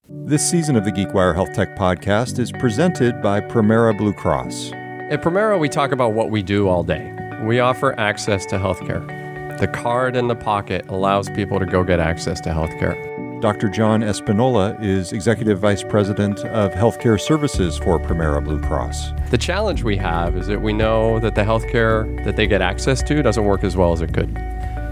This 0.09 0.49
season 0.49 0.77
of 0.77 0.85
the 0.85 0.93
GeekWire 0.93 1.35
Health 1.35 1.55
Tech 1.55 1.77
Podcast 1.77 2.39
is 2.39 2.53
presented 2.53 3.23
by 3.23 3.41
Premera 3.41 3.97
Blue 3.97 4.13
Cross. 4.13 4.73
At 4.73 5.23
Premera, 5.23 5.59
we 5.59 5.69
talk 5.69 5.91
about 5.91 6.13
what 6.13 6.31
we 6.31 6.43
do 6.43 6.69
all 6.69 6.85
day. 6.85 7.17
We 7.43 7.59
offer 7.59 7.99
access 7.99 8.47
to 8.47 8.59
healthcare. 8.59 9.59
The 9.59 9.69
card 9.69 10.15
in 10.15 10.29
the 10.29 10.37
pocket 10.37 10.87
allows 10.89 11.29
people 11.31 11.59
to 11.59 11.67
go 11.67 11.83
get 11.83 12.01
access 12.01 12.41
to 12.43 12.51
healthcare. 12.51 13.12
Dr. 13.43 13.69
John 13.69 14.03
Espinola 14.03 14.81
is 14.81 15.13
Executive 15.13 15.59
Vice 15.59 15.83
President 15.83 16.45
of 16.45 16.71
Healthcare 16.71 17.21
Services 17.21 17.77
for 17.77 17.99
Premera 17.99 18.43
Blue 18.43 18.61
Cross. 18.61 19.11
The 19.31 19.37
challenge 19.37 19.83
we 19.83 19.97
have 19.97 20.37
is 20.37 20.47
that 20.47 20.63
we 20.63 20.73
know 20.73 21.19
that 21.19 21.35
the 21.35 21.41
healthcare 21.41 22.25
that 22.25 22.37
they 22.37 22.47
get 22.47 22.63
access 22.63 23.03
to 23.03 23.21
doesn't 23.21 23.45
work 23.45 23.65
as 23.65 23.77
well 23.77 23.93
as 23.93 24.01
it 24.01 24.15
could. 24.15 24.33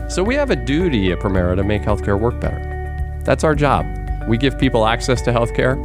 So 0.08 0.24
we 0.24 0.34
have 0.34 0.50
a 0.50 0.56
duty 0.56 1.12
at 1.12 1.20
Premera 1.20 1.54
to 1.54 1.62
make 1.62 1.82
healthcare 1.82 2.18
work 2.18 2.40
better. 2.40 3.20
That's 3.22 3.44
our 3.44 3.54
job. 3.54 3.86
We 4.28 4.36
give 4.36 4.58
people 4.58 4.84
access 4.84 5.22
to 5.22 5.30
healthcare, 5.30 5.78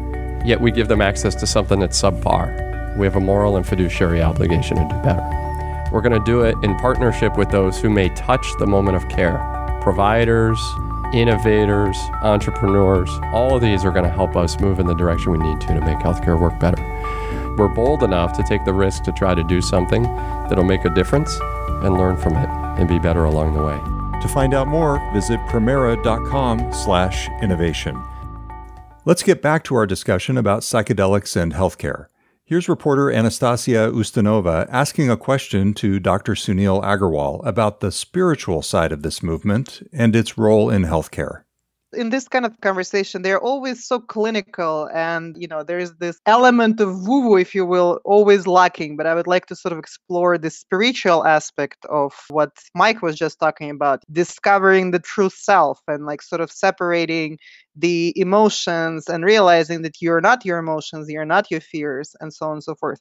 yet 0.43 0.59
we 0.59 0.71
give 0.71 0.87
them 0.87 1.01
access 1.01 1.35
to 1.35 1.45
something 1.45 1.79
that's 1.79 2.01
subpar. 2.01 2.97
We 2.97 3.05
have 3.05 3.15
a 3.15 3.21
moral 3.21 3.57
and 3.57 3.67
fiduciary 3.67 4.23
obligation 4.23 4.77
to 4.77 4.83
do 4.89 4.99
better. 5.03 5.21
We're 5.91 6.01
going 6.01 6.19
to 6.19 6.25
do 6.25 6.41
it 6.41 6.55
in 6.63 6.75
partnership 6.77 7.37
with 7.37 7.51
those 7.51 7.79
who 7.79 7.91
may 7.91 8.09
touch 8.15 8.47
the 8.57 8.65
moment 8.65 8.97
of 8.97 9.07
care 9.07 9.51
providers, 9.83 10.59
innovators, 11.13 11.97
entrepreneurs. 12.21 13.09
All 13.33 13.55
of 13.55 13.61
these 13.61 13.85
are 13.85 13.91
going 13.91 14.05
to 14.05 14.09
help 14.09 14.35
us 14.35 14.59
move 14.59 14.79
in 14.79 14.87
the 14.87 14.95
direction 14.95 15.31
we 15.31 15.37
need 15.37 15.61
to 15.61 15.67
to 15.67 15.79
make 15.81 15.99
healthcare 15.99 16.39
work 16.39 16.59
better. 16.59 16.81
We're 17.57 17.69
bold 17.69 18.03
enough 18.03 18.33
to 18.37 18.43
take 18.43 18.65
the 18.65 18.73
risk 18.73 19.03
to 19.03 19.11
try 19.11 19.35
to 19.35 19.43
do 19.43 19.61
something 19.61 20.03
that'll 20.03 20.63
make 20.63 20.85
a 20.85 20.89
difference 20.89 21.37
and 21.83 21.97
learn 21.97 22.17
from 22.17 22.35
it 22.35 22.49
and 22.79 22.87
be 22.87 22.99
better 22.99 23.25
along 23.25 23.53
the 23.53 23.63
way. 23.63 23.79
To 24.21 24.27
find 24.27 24.53
out 24.53 24.67
more, 24.67 25.01
visit 25.13 25.39
premera.com/innovation. 25.47 28.03
Let's 29.05 29.23
get 29.23 29.41
back 29.41 29.63
to 29.65 29.75
our 29.75 29.85
discussion 29.85 30.37
about 30.37 30.61
psychedelics 30.61 31.35
and 31.35 31.53
healthcare. 31.53 32.07
Here's 32.47 32.69
reporter 32.69 33.11
Anastasia 33.11 33.89
Ustinova 33.91 34.67
asking 34.69 35.09
a 35.09 35.17
question 35.17 35.73
to 35.73 35.99
Dr. 35.99 36.33
Sunil 36.33 36.83
Aggarwal 36.83 37.43
about 37.43 37.79
the 37.79 37.91
spiritual 37.91 38.61
side 38.61 38.91
of 38.91 39.01
this 39.01 39.23
movement 39.23 39.81
and 39.91 40.15
its 40.15 40.37
role 40.37 40.69
in 40.69 40.83
healthcare 40.83 41.44
in 41.95 42.09
this 42.09 42.27
kind 42.27 42.45
of 42.45 42.59
conversation 42.61 43.21
they're 43.21 43.39
always 43.39 43.87
so 43.87 43.99
clinical 43.99 44.89
and 44.93 45.35
you 45.37 45.47
know 45.47 45.63
there's 45.63 45.93
this 45.95 46.19
element 46.25 46.79
of 46.79 47.07
woo 47.07 47.21
woo 47.21 47.37
if 47.37 47.55
you 47.55 47.65
will 47.65 47.99
always 48.03 48.45
lacking 48.45 48.95
but 48.97 49.05
i 49.05 49.15
would 49.15 49.27
like 49.27 49.45
to 49.45 49.55
sort 49.55 49.71
of 49.71 49.79
explore 49.79 50.37
the 50.37 50.49
spiritual 50.49 51.25
aspect 51.25 51.85
of 51.89 52.13
what 52.29 52.51
mike 52.75 53.01
was 53.01 53.15
just 53.15 53.39
talking 53.39 53.69
about 53.69 54.03
discovering 54.11 54.91
the 54.91 54.99
true 54.99 55.29
self 55.29 55.81
and 55.87 56.05
like 56.05 56.21
sort 56.21 56.41
of 56.41 56.51
separating 56.51 57.37
the 57.75 58.13
emotions 58.15 59.09
and 59.09 59.23
realizing 59.23 59.81
that 59.81 60.01
you're 60.01 60.21
not 60.21 60.45
your 60.45 60.57
emotions 60.57 61.09
you're 61.09 61.25
not 61.25 61.49
your 61.49 61.61
fears 61.61 62.15
and 62.19 62.33
so 62.33 62.47
on 62.47 62.53
and 62.53 62.63
so 62.63 62.75
forth 62.75 62.99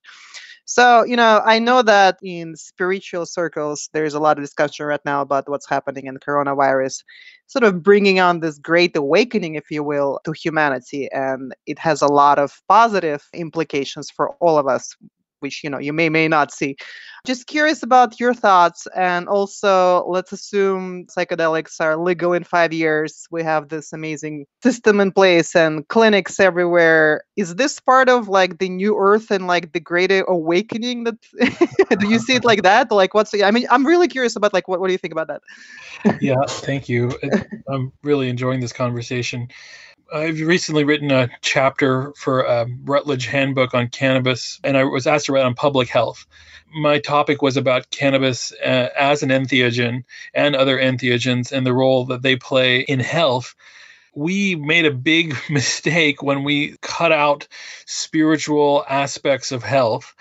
so, 0.66 1.04
you 1.04 1.16
know, 1.16 1.42
I 1.44 1.58
know 1.58 1.82
that 1.82 2.18
in 2.22 2.56
spiritual 2.56 3.26
circles, 3.26 3.90
there's 3.92 4.14
a 4.14 4.20
lot 4.20 4.38
of 4.38 4.44
discussion 4.44 4.86
right 4.86 5.00
now 5.04 5.20
about 5.20 5.48
what's 5.48 5.68
happening 5.68 6.06
in 6.06 6.16
coronavirus, 6.18 7.02
sort 7.46 7.64
of 7.64 7.82
bringing 7.82 8.18
on 8.18 8.40
this 8.40 8.58
great 8.58 8.96
awakening, 8.96 9.56
if 9.56 9.70
you 9.70 9.84
will, 9.84 10.20
to 10.24 10.32
humanity. 10.32 11.08
And 11.12 11.54
it 11.66 11.78
has 11.78 12.00
a 12.00 12.06
lot 12.06 12.38
of 12.38 12.52
positive 12.68 13.22
implications 13.34 14.10
for 14.10 14.30
all 14.40 14.56
of 14.58 14.66
us, 14.66 14.94
which 15.44 15.62
you 15.62 15.70
know 15.70 15.78
you 15.78 15.92
may 15.92 16.08
may 16.08 16.26
not 16.26 16.50
see. 16.50 16.76
Just 17.26 17.46
curious 17.46 17.82
about 17.82 18.20
your 18.20 18.34
thoughts 18.34 18.86
and 18.94 19.28
also 19.28 20.04
let's 20.06 20.32
assume 20.32 21.06
psychedelics 21.06 21.80
are 21.80 21.96
legal 21.96 22.32
in 22.34 22.44
five 22.44 22.72
years. 22.72 23.26
We 23.30 23.42
have 23.42 23.68
this 23.68 23.92
amazing 23.94 24.46
system 24.62 25.00
in 25.00 25.10
place 25.12 25.56
and 25.56 25.88
clinics 25.88 26.38
everywhere. 26.38 27.24
Is 27.36 27.54
this 27.54 27.80
part 27.80 28.08
of 28.08 28.28
like 28.28 28.58
the 28.58 28.68
new 28.68 28.96
earth 28.98 29.30
and 29.30 29.46
like 29.46 29.72
the 29.72 29.80
greater 29.80 30.22
awakening 30.24 31.04
that 31.04 31.16
do 32.00 32.08
you 32.08 32.18
see 32.18 32.34
it 32.34 32.44
like 32.44 32.62
that? 32.62 32.90
Like 32.90 33.14
what's 33.14 33.32
i 33.34 33.50
mean 33.50 33.66
i'm 33.70 33.86
really 33.86 34.08
curious 34.08 34.36
about 34.36 34.52
like 34.52 34.68
what, 34.68 34.80
what 34.80 34.88
do 34.88 34.92
you 34.92 35.02
think 35.04 35.12
about 35.12 35.28
that? 35.28 35.42
Yeah 36.20 36.44
thank 36.48 36.88
you. 36.88 37.12
I'm 37.68 37.92
really 38.02 38.28
enjoying 38.28 38.60
this 38.60 38.72
conversation 38.72 39.48
I've 40.12 40.40
recently 40.40 40.84
written 40.84 41.10
a 41.10 41.28
chapter 41.40 42.12
for 42.16 42.42
a 42.42 42.66
Routledge 42.84 43.26
Handbook 43.26 43.74
on 43.74 43.88
cannabis, 43.88 44.60
and 44.62 44.76
I 44.76 44.84
was 44.84 45.06
asked 45.06 45.26
to 45.26 45.32
write 45.32 45.44
on 45.44 45.54
public 45.54 45.88
health. 45.88 46.26
My 46.72 46.98
topic 46.98 47.40
was 47.42 47.56
about 47.56 47.90
cannabis 47.90 48.52
uh, 48.52 48.88
as 48.98 49.22
an 49.22 49.30
entheogen 49.30 50.04
and 50.34 50.56
other 50.56 50.78
entheogens 50.78 51.52
and 51.52 51.66
the 51.66 51.72
role 51.72 52.06
that 52.06 52.22
they 52.22 52.36
play 52.36 52.80
in 52.80 53.00
health. 53.00 53.54
we 54.14 54.54
made 54.54 54.86
a 54.86 54.92
big 54.92 55.34
mistake 55.50 56.22
when 56.22 56.44
we 56.44 56.76
cut 56.80 57.12
out 57.12 57.48
spiritual 57.86 58.84
aspects 58.88 59.52
of 59.52 59.62
health. 59.62 60.14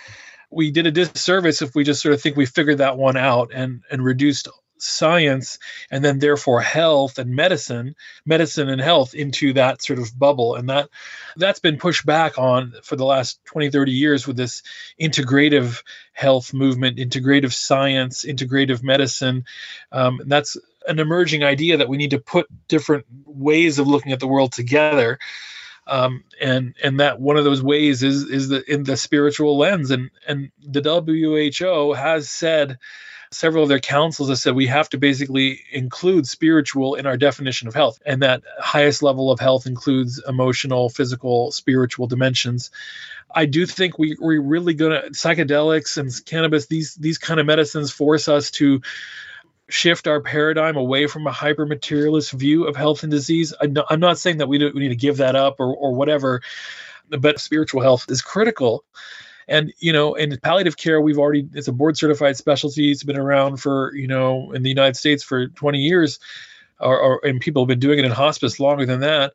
We 0.49 0.71
did 0.71 0.87
a 0.87 0.91
disservice 0.91 1.61
if 1.61 1.75
we 1.75 1.83
just 1.83 2.01
sort 2.01 2.13
of 2.13 2.21
think 2.21 2.37
we 2.37 2.45
figured 2.45 2.77
that 2.77 2.97
one 2.97 3.17
out 3.17 3.51
and, 3.53 3.81
and 3.91 4.03
reduced 4.03 4.47
science 4.83 5.59
and 5.89 6.03
then 6.03 6.19
therefore 6.19 6.61
health 6.61 7.17
and 7.17 7.35
medicine 7.35 7.95
medicine 8.25 8.69
and 8.69 8.81
health 8.81 9.13
into 9.13 9.53
that 9.53 9.81
sort 9.81 9.99
of 9.99 10.17
bubble. 10.17 10.55
And 10.55 10.69
that 10.69 10.89
that's 11.35 11.59
been 11.59 11.77
pushed 11.77 12.05
back 12.05 12.37
on 12.37 12.73
for 12.83 12.95
the 12.95 13.05
last 13.05 13.43
20 13.45 13.69
30 13.69 13.91
years 13.91 14.27
with 14.27 14.37
this 14.37 14.63
integrative 14.99 15.83
health 16.13 16.53
movement 16.53 16.97
integrative 16.97 17.53
science 17.53 18.25
integrative 18.25 18.83
medicine. 18.83 19.45
Um, 19.91 20.21
that's 20.25 20.57
an 20.87 20.99
emerging 20.99 21.43
idea 21.43 21.77
that 21.77 21.89
we 21.89 21.97
need 21.97 22.11
to 22.11 22.19
put 22.19 22.47
different 22.67 23.05
ways 23.25 23.79
of 23.79 23.87
looking 23.87 24.11
at 24.11 24.19
the 24.19 24.27
world 24.27 24.51
together. 24.51 25.19
Um, 25.85 26.23
and 26.41 26.75
and 26.81 26.99
that 26.99 27.19
one 27.19 27.37
of 27.37 27.43
those 27.43 27.61
ways 27.61 28.03
is 28.03 28.23
is 28.23 28.47
the 28.47 28.63
in 28.71 28.83
the 28.83 28.95
spiritual 28.95 29.57
lens. 29.57 29.91
And 29.91 30.11
and 30.27 30.51
the 30.61 30.81
WHO 30.81 31.93
has 31.93 32.29
said 32.29 32.77
several 33.33 33.63
of 33.63 33.69
their 33.69 33.79
councils 33.79 34.29
have 34.29 34.37
said 34.37 34.55
we 34.55 34.67
have 34.67 34.89
to 34.89 34.97
basically 34.97 35.61
include 35.71 36.27
spiritual 36.27 36.95
in 36.95 37.05
our 37.05 37.17
definition 37.17 37.67
of 37.67 37.73
health 37.73 38.01
and 38.05 38.21
that 38.21 38.43
highest 38.59 39.03
level 39.03 39.31
of 39.31 39.39
health 39.39 39.65
includes 39.65 40.21
emotional 40.27 40.89
physical 40.89 41.51
spiritual 41.51 42.07
dimensions 42.07 42.71
i 43.33 43.45
do 43.45 43.65
think 43.65 43.97
we, 43.97 44.15
we're 44.19 44.41
really 44.41 44.73
going 44.73 45.01
to 45.01 45.09
psychedelics 45.11 45.97
and 45.97 46.25
cannabis 46.25 46.67
these 46.67 46.95
these 46.95 47.17
kind 47.17 47.39
of 47.39 47.45
medicines 47.45 47.91
force 47.91 48.27
us 48.27 48.51
to 48.51 48.81
shift 49.69 50.07
our 50.07 50.21
paradigm 50.21 50.77
away 50.77 51.07
from 51.07 51.25
a 51.27 51.31
hyper 51.31 51.65
materialist 51.65 52.31
view 52.31 52.65
of 52.65 52.75
health 52.75 53.03
and 53.03 53.11
disease. 53.11 53.53
I'm 53.61 53.99
not, 53.99 54.19
saying 54.19 54.37
that 54.37 54.47
we, 54.47 54.59
we 54.59 54.81
need 54.81 54.89
to 54.89 54.95
give 54.95 55.17
that 55.17 55.35
up 55.35 55.59
or, 55.59 55.73
or 55.73 55.93
whatever, 55.93 56.41
but 57.09 57.39
spiritual 57.39 57.81
health 57.81 58.05
is 58.09 58.21
critical. 58.21 58.83
And 59.47 59.73
you 59.79 59.93
know, 59.93 60.15
in 60.15 60.37
palliative 60.39 60.77
care, 60.77 61.01
we've 61.01 61.17
already 61.17 61.47
it's 61.53 61.67
a 61.67 61.73
board 61.73 61.97
certified 61.97 62.37
specialty. 62.37 62.91
It's 62.91 63.03
been 63.03 63.17
around 63.17 63.57
for 63.57 63.93
you 63.95 64.07
know 64.07 64.51
in 64.51 64.63
the 64.63 64.69
United 64.69 64.95
States 64.95 65.23
for 65.23 65.47
20 65.47 65.79
years, 65.79 66.19
or, 66.79 66.99
or 66.99 67.25
and 67.25 67.39
people 67.39 67.63
have 67.63 67.67
been 67.67 67.79
doing 67.79 67.99
it 67.99 68.05
in 68.05 68.11
hospice 68.11 68.59
longer 68.59 68.85
than 68.85 69.01
that 69.01 69.33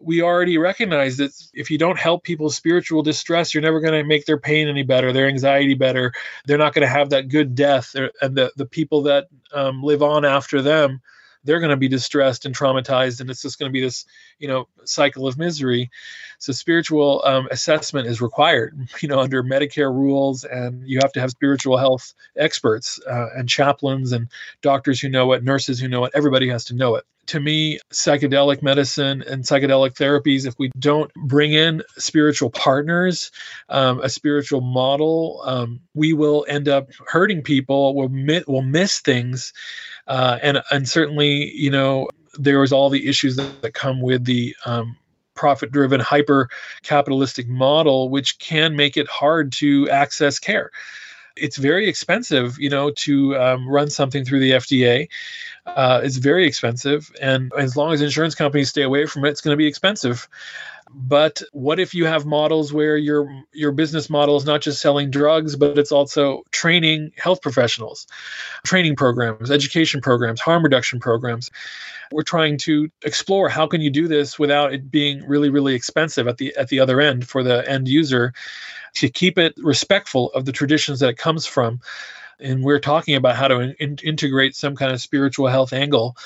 we 0.00 0.22
already 0.22 0.58
recognize 0.58 1.18
that 1.18 1.32
if 1.52 1.70
you 1.70 1.78
don't 1.78 1.98
help 1.98 2.24
people's 2.24 2.56
spiritual 2.56 3.02
distress, 3.02 3.52
you're 3.52 3.62
never 3.62 3.80
going 3.80 3.92
to 3.92 4.04
make 4.04 4.24
their 4.24 4.38
pain 4.38 4.68
any 4.68 4.82
better, 4.82 5.12
their 5.12 5.28
anxiety 5.28 5.74
better. 5.74 6.12
They're 6.46 6.58
not 6.58 6.74
going 6.74 6.86
to 6.86 6.92
have 6.92 7.10
that 7.10 7.28
good 7.28 7.54
death. 7.54 7.94
And 7.94 8.36
the, 8.36 8.50
the 8.56 8.66
people 8.66 9.02
that 9.02 9.28
um, 9.52 9.82
live 9.82 10.02
on 10.02 10.24
after 10.24 10.62
them, 10.62 11.02
they're 11.44 11.60
going 11.60 11.70
to 11.70 11.76
be 11.76 11.88
distressed 11.88 12.46
and 12.46 12.54
traumatized. 12.54 13.20
And 13.20 13.30
it's 13.30 13.42
just 13.42 13.58
going 13.58 13.70
to 13.70 13.72
be 13.72 13.80
this, 13.80 14.04
you 14.38 14.48
know, 14.48 14.68
cycle 14.84 15.26
of 15.26 15.38
misery. 15.38 15.90
So 16.38 16.52
spiritual 16.52 17.22
um, 17.24 17.48
assessment 17.50 18.06
is 18.06 18.20
required, 18.20 18.88
you 19.00 19.08
know, 19.08 19.20
under 19.20 19.42
Medicare 19.42 19.92
rules. 19.92 20.44
And 20.44 20.86
you 20.88 20.98
have 21.02 21.12
to 21.12 21.20
have 21.20 21.30
spiritual 21.30 21.76
health 21.76 22.14
experts 22.36 23.00
uh, 23.06 23.28
and 23.36 23.48
chaplains 23.48 24.12
and 24.12 24.28
doctors 24.62 25.00
who 25.00 25.08
know 25.08 25.32
it, 25.32 25.42
nurses 25.44 25.80
who 25.80 25.88
know 25.88 26.04
it. 26.04 26.12
Everybody 26.14 26.48
has 26.48 26.66
to 26.66 26.74
know 26.74 26.96
it 26.96 27.04
to 27.30 27.38
me, 27.38 27.78
psychedelic 27.92 28.60
medicine 28.60 29.22
and 29.22 29.44
psychedelic 29.44 29.94
therapies, 29.94 30.46
if 30.46 30.58
we 30.58 30.70
don't 30.76 31.12
bring 31.14 31.52
in 31.52 31.82
spiritual 31.96 32.50
partners, 32.50 33.30
um, 33.68 34.00
a 34.00 34.08
spiritual 34.08 34.60
model, 34.60 35.40
um, 35.44 35.80
we 35.94 36.12
will 36.12 36.44
end 36.48 36.68
up 36.68 36.88
hurting 37.06 37.42
people. 37.42 37.94
We'll, 37.94 38.08
mi- 38.08 38.42
we'll 38.48 38.62
miss 38.62 38.98
things. 38.98 39.52
Uh, 40.10 40.38
and, 40.42 40.62
and 40.72 40.88
certainly, 40.88 41.52
you 41.54 41.70
know, 41.70 42.08
there 42.34 42.58
was 42.58 42.72
all 42.72 42.90
the 42.90 43.08
issues 43.08 43.36
that, 43.36 43.62
that 43.62 43.74
come 43.74 44.00
with 44.00 44.24
the 44.24 44.56
um, 44.66 44.96
profit 45.34 45.70
driven 45.70 46.00
hyper 46.00 46.48
capitalistic 46.82 47.48
model, 47.48 48.08
which 48.08 48.38
can 48.40 48.74
make 48.74 48.96
it 48.96 49.06
hard 49.08 49.52
to 49.52 49.88
access 49.88 50.40
care 50.40 50.72
it's 51.36 51.56
very 51.56 51.88
expensive, 51.88 52.58
you 52.58 52.68
know, 52.68 52.90
to 52.90 53.36
um, 53.36 53.68
run 53.68 53.90
something 53.90 54.24
through 54.24 54.40
the 54.40 54.52
FDA. 54.52 55.08
Uh, 55.66 56.00
it's 56.02 56.16
very 56.16 56.46
expensive, 56.46 57.10
and 57.20 57.52
as 57.56 57.76
long 57.76 57.92
as 57.92 58.00
insurance 58.00 58.34
companies 58.34 58.70
stay 58.70 58.82
away 58.82 59.06
from 59.06 59.24
it, 59.24 59.30
it's 59.30 59.40
going 59.40 59.52
to 59.52 59.58
be 59.58 59.66
expensive. 59.66 60.28
But 60.92 61.42
what 61.52 61.78
if 61.78 61.94
you 61.94 62.06
have 62.06 62.26
models 62.26 62.72
where 62.72 62.96
your 62.96 63.44
your 63.52 63.70
business 63.70 64.10
model 64.10 64.36
is 64.36 64.44
not 64.44 64.60
just 64.60 64.82
selling 64.82 65.10
drugs, 65.10 65.54
but 65.54 65.78
it's 65.78 65.92
also 65.92 66.42
training 66.50 67.12
health 67.16 67.42
professionals, 67.42 68.06
training 68.64 68.96
programs, 68.96 69.50
education 69.50 70.00
programs, 70.00 70.40
harm 70.40 70.64
reduction 70.64 70.98
programs. 70.98 71.50
We're 72.10 72.22
trying 72.22 72.58
to 72.58 72.90
explore 73.04 73.48
how 73.48 73.68
can 73.68 73.82
you 73.82 73.90
do 73.90 74.08
this 74.08 74.36
without 74.36 74.74
it 74.74 74.90
being 74.90 75.26
really 75.28 75.50
really 75.50 75.74
expensive 75.74 76.26
at 76.26 76.38
the 76.38 76.56
at 76.56 76.68
the 76.68 76.80
other 76.80 77.00
end 77.00 77.28
for 77.28 77.44
the 77.44 77.68
end 77.68 77.86
user 77.86 78.32
to 78.94 79.08
keep 79.08 79.38
it 79.38 79.54
respectful 79.58 80.32
of 80.32 80.44
the 80.44 80.52
traditions 80.52 81.00
that 81.00 81.10
it 81.10 81.16
comes 81.16 81.46
from 81.46 81.80
and 82.40 82.64
we're 82.64 82.80
talking 82.80 83.14
about 83.14 83.36
how 83.36 83.48
to 83.48 83.74
in- 83.78 83.98
integrate 84.02 84.56
some 84.56 84.74
kind 84.74 84.92
of 84.92 85.00
spiritual 85.00 85.46
health 85.46 85.72
angle 85.72 86.16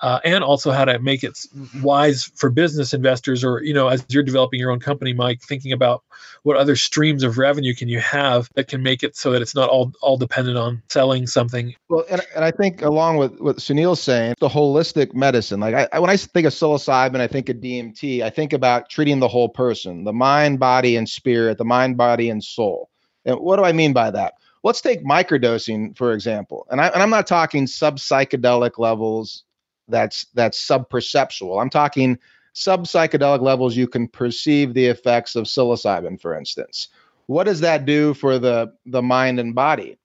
uh, 0.00 0.20
and 0.24 0.42
also 0.42 0.70
how 0.70 0.84
to 0.84 0.98
make 0.98 1.22
it 1.22 1.38
wise 1.82 2.24
for 2.24 2.50
business 2.50 2.94
investors 2.94 3.44
or 3.44 3.62
you 3.62 3.74
know 3.74 3.88
as 3.88 4.04
you're 4.08 4.22
developing 4.22 4.58
your 4.58 4.70
own 4.70 4.80
company 4.80 5.12
mike 5.12 5.40
thinking 5.42 5.72
about 5.72 6.02
what 6.42 6.56
other 6.56 6.76
streams 6.76 7.22
of 7.22 7.38
revenue 7.38 7.74
can 7.74 7.88
you 7.88 8.00
have 8.00 8.48
that 8.54 8.68
can 8.68 8.82
make 8.82 9.02
it 9.02 9.16
so 9.16 9.32
that 9.32 9.42
it's 9.42 9.54
not 9.54 9.68
all 9.68 9.92
all 10.00 10.16
dependent 10.16 10.56
on 10.56 10.82
selling 10.88 11.26
something. 11.26 11.74
Well 11.88 12.04
and, 12.10 12.22
and 12.34 12.44
i 12.44 12.50
think 12.50 12.82
along 12.82 13.18
with 13.18 13.38
what 13.40 13.56
sunil's 13.56 14.00
saying 14.00 14.34
the 14.40 14.48
holistic 14.48 15.14
medicine 15.14 15.60
like 15.60 15.74
I, 15.74 15.88
I, 15.92 15.98
when 15.98 16.10
i 16.10 16.16
think 16.16 16.46
of 16.46 16.52
psilocybin 16.52 17.20
i 17.20 17.26
think 17.26 17.48
of 17.48 17.56
dmt 17.56 18.22
i 18.22 18.30
think 18.30 18.52
about 18.52 18.88
treating 18.88 19.20
the 19.20 19.28
whole 19.28 19.48
person 19.48 20.04
the 20.04 20.12
mind 20.12 20.58
body 20.58 20.96
and 20.96 21.08
spirit 21.08 21.58
the 21.58 21.64
mind 21.64 21.96
body 21.96 22.30
and 22.30 22.42
soul. 22.42 22.88
And 23.24 23.36
what 23.38 23.56
do 23.56 23.64
i 23.64 23.72
mean 23.72 23.92
by 23.92 24.10
that? 24.10 24.34
Let's 24.62 24.80
take 24.80 25.04
microdosing 25.04 25.96
for 25.96 26.12
example. 26.12 26.66
And, 26.70 26.80
I, 26.80 26.88
and 26.88 27.02
i'm 27.02 27.10
not 27.10 27.26
talking 27.26 27.66
sub 27.66 27.96
psychedelic 27.96 28.78
levels 28.78 29.44
that's 29.90 30.26
that's 30.34 30.58
sub 30.60 30.88
perceptual 30.88 31.60
i'm 31.60 31.70
talking 31.70 32.18
sub 32.52 32.84
psychedelic 32.84 33.40
levels 33.40 33.76
you 33.76 33.88
can 33.88 34.08
perceive 34.08 34.74
the 34.74 34.86
effects 34.86 35.36
of 35.36 35.44
psilocybin 35.44 36.20
for 36.20 36.36
instance. 36.36 36.88
What 37.26 37.44
does 37.44 37.60
that 37.60 37.86
do 37.86 38.14
for 38.14 38.38
the 38.38 38.72
the 38.86 39.02
mind 39.02 39.38
and 39.38 39.54
body? 39.54 39.98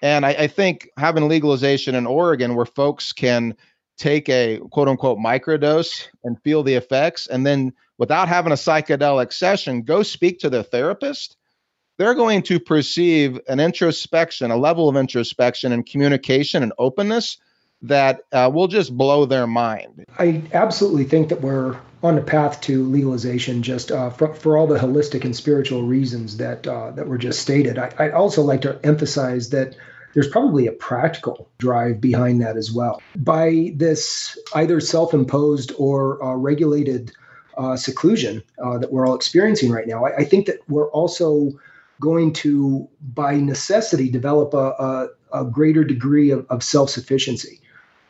And 0.00 0.24
I, 0.24 0.30
I 0.30 0.46
think 0.46 0.90
having 0.96 1.28
legalization 1.28 1.94
in 1.94 2.06
oregon 2.06 2.54
where 2.54 2.66
folks 2.66 3.12
can 3.12 3.56
take 3.96 4.28
a 4.28 4.60
quote 4.70 4.88
unquote 4.88 5.18
microdose 5.18 6.06
and 6.22 6.40
feel 6.42 6.62
the 6.62 6.74
effects 6.74 7.26
and 7.26 7.44
then 7.44 7.72
without 7.98 8.28
having 8.28 8.52
a 8.52 8.56
psychedelic 8.56 9.32
session 9.32 9.82
go 9.82 10.04
speak 10.04 10.38
to 10.38 10.50
their 10.50 10.62
therapist 10.62 11.36
they're 11.96 12.14
going 12.14 12.42
to 12.42 12.60
perceive 12.60 13.40
an 13.48 13.58
introspection, 13.58 14.52
a 14.52 14.56
level 14.56 14.88
of 14.88 14.94
introspection 14.94 15.72
and 15.72 15.84
communication 15.84 16.62
and 16.62 16.72
openness 16.78 17.38
that 17.82 18.22
uh, 18.32 18.50
will 18.52 18.68
just 18.68 18.96
blow 18.96 19.24
their 19.24 19.46
mind. 19.46 20.04
I 20.18 20.42
absolutely 20.52 21.04
think 21.04 21.28
that 21.28 21.40
we're 21.40 21.78
on 22.02 22.14
the 22.14 22.22
path 22.22 22.60
to 22.62 22.84
legalization, 22.84 23.62
just 23.62 23.90
uh, 23.90 24.10
for, 24.10 24.34
for 24.34 24.56
all 24.56 24.66
the 24.66 24.78
holistic 24.78 25.24
and 25.24 25.34
spiritual 25.34 25.82
reasons 25.82 26.36
that 26.36 26.66
uh, 26.66 26.92
that 26.92 27.08
were 27.08 27.18
just 27.18 27.40
stated. 27.40 27.78
I, 27.78 27.92
I'd 27.98 28.12
also 28.12 28.42
like 28.42 28.62
to 28.62 28.78
emphasize 28.84 29.50
that 29.50 29.76
there's 30.14 30.28
probably 30.28 30.66
a 30.66 30.72
practical 30.72 31.48
drive 31.58 32.00
behind 32.00 32.40
that 32.40 32.56
as 32.56 32.72
well. 32.72 33.02
By 33.16 33.72
this 33.74 34.38
either 34.54 34.80
self-imposed 34.80 35.72
or 35.76 36.22
uh, 36.22 36.34
regulated 36.34 37.12
uh, 37.56 37.76
seclusion 37.76 38.42
uh, 38.64 38.78
that 38.78 38.92
we're 38.92 39.06
all 39.06 39.14
experiencing 39.14 39.70
right 39.70 39.86
now, 39.86 40.06
I, 40.06 40.18
I 40.18 40.24
think 40.24 40.46
that 40.46 40.60
we're 40.68 40.90
also 40.90 41.50
going 42.00 42.32
to, 42.32 42.88
by 43.00 43.36
necessity, 43.36 44.08
develop 44.08 44.54
a, 44.54 45.08
a, 45.32 45.40
a 45.40 45.44
greater 45.44 45.84
degree 45.84 46.30
of, 46.30 46.46
of 46.48 46.62
self 46.62 46.90
sufficiency 46.90 47.60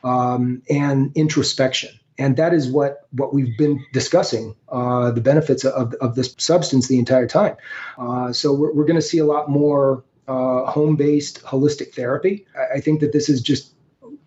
um, 0.08 0.62
and 0.70 1.12
introspection. 1.14 1.90
And 2.16 2.36
that 2.36 2.52
is 2.52 2.68
what, 2.68 3.06
what 3.12 3.32
we've 3.32 3.56
been 3.56 3.84
discussing 3.92 4.56
uh, 4.68 5.12
the 5.12 5.20
benefits 5.20 5.64
of, 5.64 5.94
of 5.94 6.16
this 6.16 6.34
substance 6.38 6.88
the 6.88 6.98
entire 6.98 7.28
time. 7.28 7.56
Uh, 7.96 8.32
so 8.32 8.52
we're, 8.52 8.72
we're 8.72 8.86
going 8.86 8.98
to 8.98 9.02
see 9.02 9.18
a 9.18 9.24
lot 9.24 9.48
more 9.48 10.04
uh, 10.26 10.64
home 10.64 10.96
based 10.96 11.42
holistic 11.44 11.94
therapy. 11.94 12.46
I, 12.56 12.76
I, 12.76 12.80
think 12.80 13.00
that 13.00 13.12
this 13.12 13.28
is 13.30 13.40
just 13.40 13.72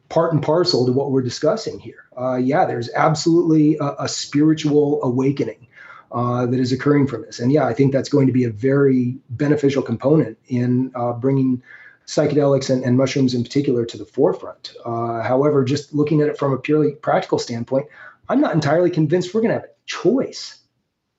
part 0.10 0.34
and 0.34 0.42
parcel 0.42 0.86
to 0.88 0.92
what 0.92 1.12
we're 1.12 1.22
discussing 1.22 1.80
here. 1.80 2.06
Uh, 2.18 2.38
yeah, 2.38 2.66
there's 2.66 2.90
absolutely 2.96 3.78
a, 3.78 3.96
a 4.00 4.08
spiritual 4.08 5.04
awakening 5.04 5.68
uh, 6.12 6.46
that 6.48 6.60
is 6.60 6.72
occurring 6.72 7.08
from 7.08 7.22
this. 7.22 7.40
And 7.40 7.52
yeah, 7.52 7.66
I 7.68 7.74
think 7.74 7.92
that's 7.92 8.10
going 8.10 8.28
to 8.28 8.34
be 8.34 8.46
a 8.46 8.50
very 8.50 9.18
beneficial 9.30 9.84
component 9.84 10.38
in 10.48 10.92
uh, 10.96 11.14
bringing 11.14 11.62
psychedelics 12.12 12.70
and, 12.70 12.84
and, 12.84 12.98
mushrooms 12.98 13.34
in 13.34 13.42
particular 13.42 13.86
to 13.86 13.98
the 13.98 14.06
forefront. 14.06 14.74
Uh, 14.84 15.22
however, 15.22 15.64
just 15.64 15.94
looking 15.94 16.22
at 16.22 16.28
it 16.28 16.38
from 16.38 16.52
a 16.52 16.58
purely 16.58 16.92
practical 16.92 17.40
standpoint, 17.40 17.88
I'm 18.28 18.42
not 18.42 18.54
entirely 18.54 18.90
convinced 18.90 19.34
we're 19.34 19.42
going 19.42 19.54
to 19.54 19.62
have 19.62 19.70
a 19.70 19.74
choice. 19.86 20.60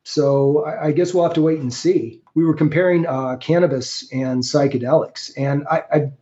So 0.05 0.65
I, 0.65 0.89
I, 0.89 0.93
guess 0.93 1.15
we'll 1.15 1.25
have 1.25 1.35
to 1.35 1.43
wait 1.43 1.61
and 1.61 1.73
see. 1.73 2.21
We 2.35 2.45
were 2.45 2.55
comparing 2.55 3.07
uh, 3.07 3.37
cannabis 3.37 4.13
and 4.13 4.43
psychedelics, 4.43 5.33
and 5.37 5.67
I, 5.71 5.83
I 5.91 6.13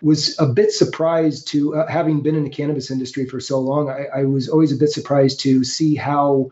was 0.00 0.38
a 0.38 0.46
bit 0.46 0.72
surprised 0.72 1.48
to, 1.48 1.76
uh, 1.76 1.86
having 1.86 2.22
been 2.22 2.34
in 2.34 2.44
the 2.44 2.50
cannabis 2.50 2.90
industry 2.90 3.26
for 3.26 3.40
so 3.40 3.60
long, 3.60 3.90
I, 3.90 4.20
I 4.20 4.24
was 4.24 4.48
always 4.48 4.72
a 4.72 4.76
bit 4.76 4.90
surprised 4.90 5.40
to 5.40 5.64
see 5.64 5.96
how 5.96 6.50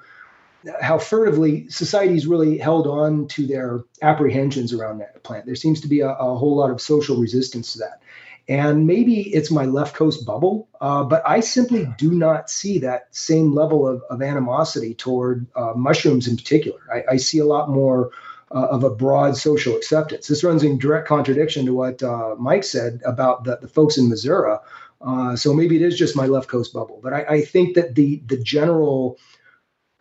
how 0.80 0.98
furtively 0.98 1.68
society's 1.68 2.26
really 2.26 2.58
held 2.58 2.86
on 2.86 3.28
to 3.28 3.46
their 3.46 3.84
apprehensions 4.00 4.72
around 4.72 4.98
that 4.98 5.22
plant. 5.22 5.46
There 5.46 5.54
seems 5.54 5.80
to 5.82 5.88
be 5.88 6.00
a, 6.00 6.10
a 6.10 6.36
whole 6.36 6.56
lot 6.56 6.70
of 6.70 6.80
social 6.80 7.16
resistance 7.16 7.72
to 7.72 7.80
that. 7.80 8.02
And 8.48 8.86
maybe 8.86 9.20
it's 9.20 9.50
my 9.50 9.66
left 9.66 9.94
coast 9.94 10.26
bubble, 10.26 10.68
uh, 10.80 11.04
but 11.04 11.22
I 11.24 11.40
simply 11.40 11.86
do 11.96 12.10
not 12.10 12.50
see 12.50 12.80
that 12.80 13.06
same 13.12 13.54
level 13.54 13.86
of, 13.86 14.02
of 14.10 14.20
animosity 14.20 14.94
toward 14.94 15.46
uh, 15.54 15.74
mushrooms 15.76 16.26
in 16.26 16.36
particular. 16.36 16.80
I, 16.92 17.12
I, 17.12 17.16
see 17.18 17.38
a 17.38 17.44
lot 17.44 17.70
more 17.70 18.10
uh, 18.50 18.66
of 18.66 18.82
a 18.82 18.90
broad 18.90 19.36
social 19.36 19.76
acceptance. 19.76 20.26
This 20.26 20.42
runs 20.42 20.64
in 20.64 20.78
direct 20.78 21.06
contradiction 21.06 21.66
to 21.66 21.72
what 21.72 22.02
uh, 22.02 22.34
Mike 22.36 22.64
said 22.64 23.00
about 23.06 23.44
the, 23.44 23.58
the 23.62 23.68
folks 23.68 23.96
in 23.96 24.08
Missouri. 24.08 24.56
Uh, 25.00 25.36
so 25.36 25.54
maybe 25.54 25.76
it 25.76 25.82
is 25.82 25.96
just 25.96 26.16
my 26.16 26.26
left 26.26 26.48
coast 26.48 26.72
bubble, 26.72 27.00
but 27.02 27.12
I, 27.12 27.22
I 27.22 27.40
think 27.42 27.74
that 27.74 27.94
the 27.94 28.22
the 28.26 28.36
general 28.36 29.18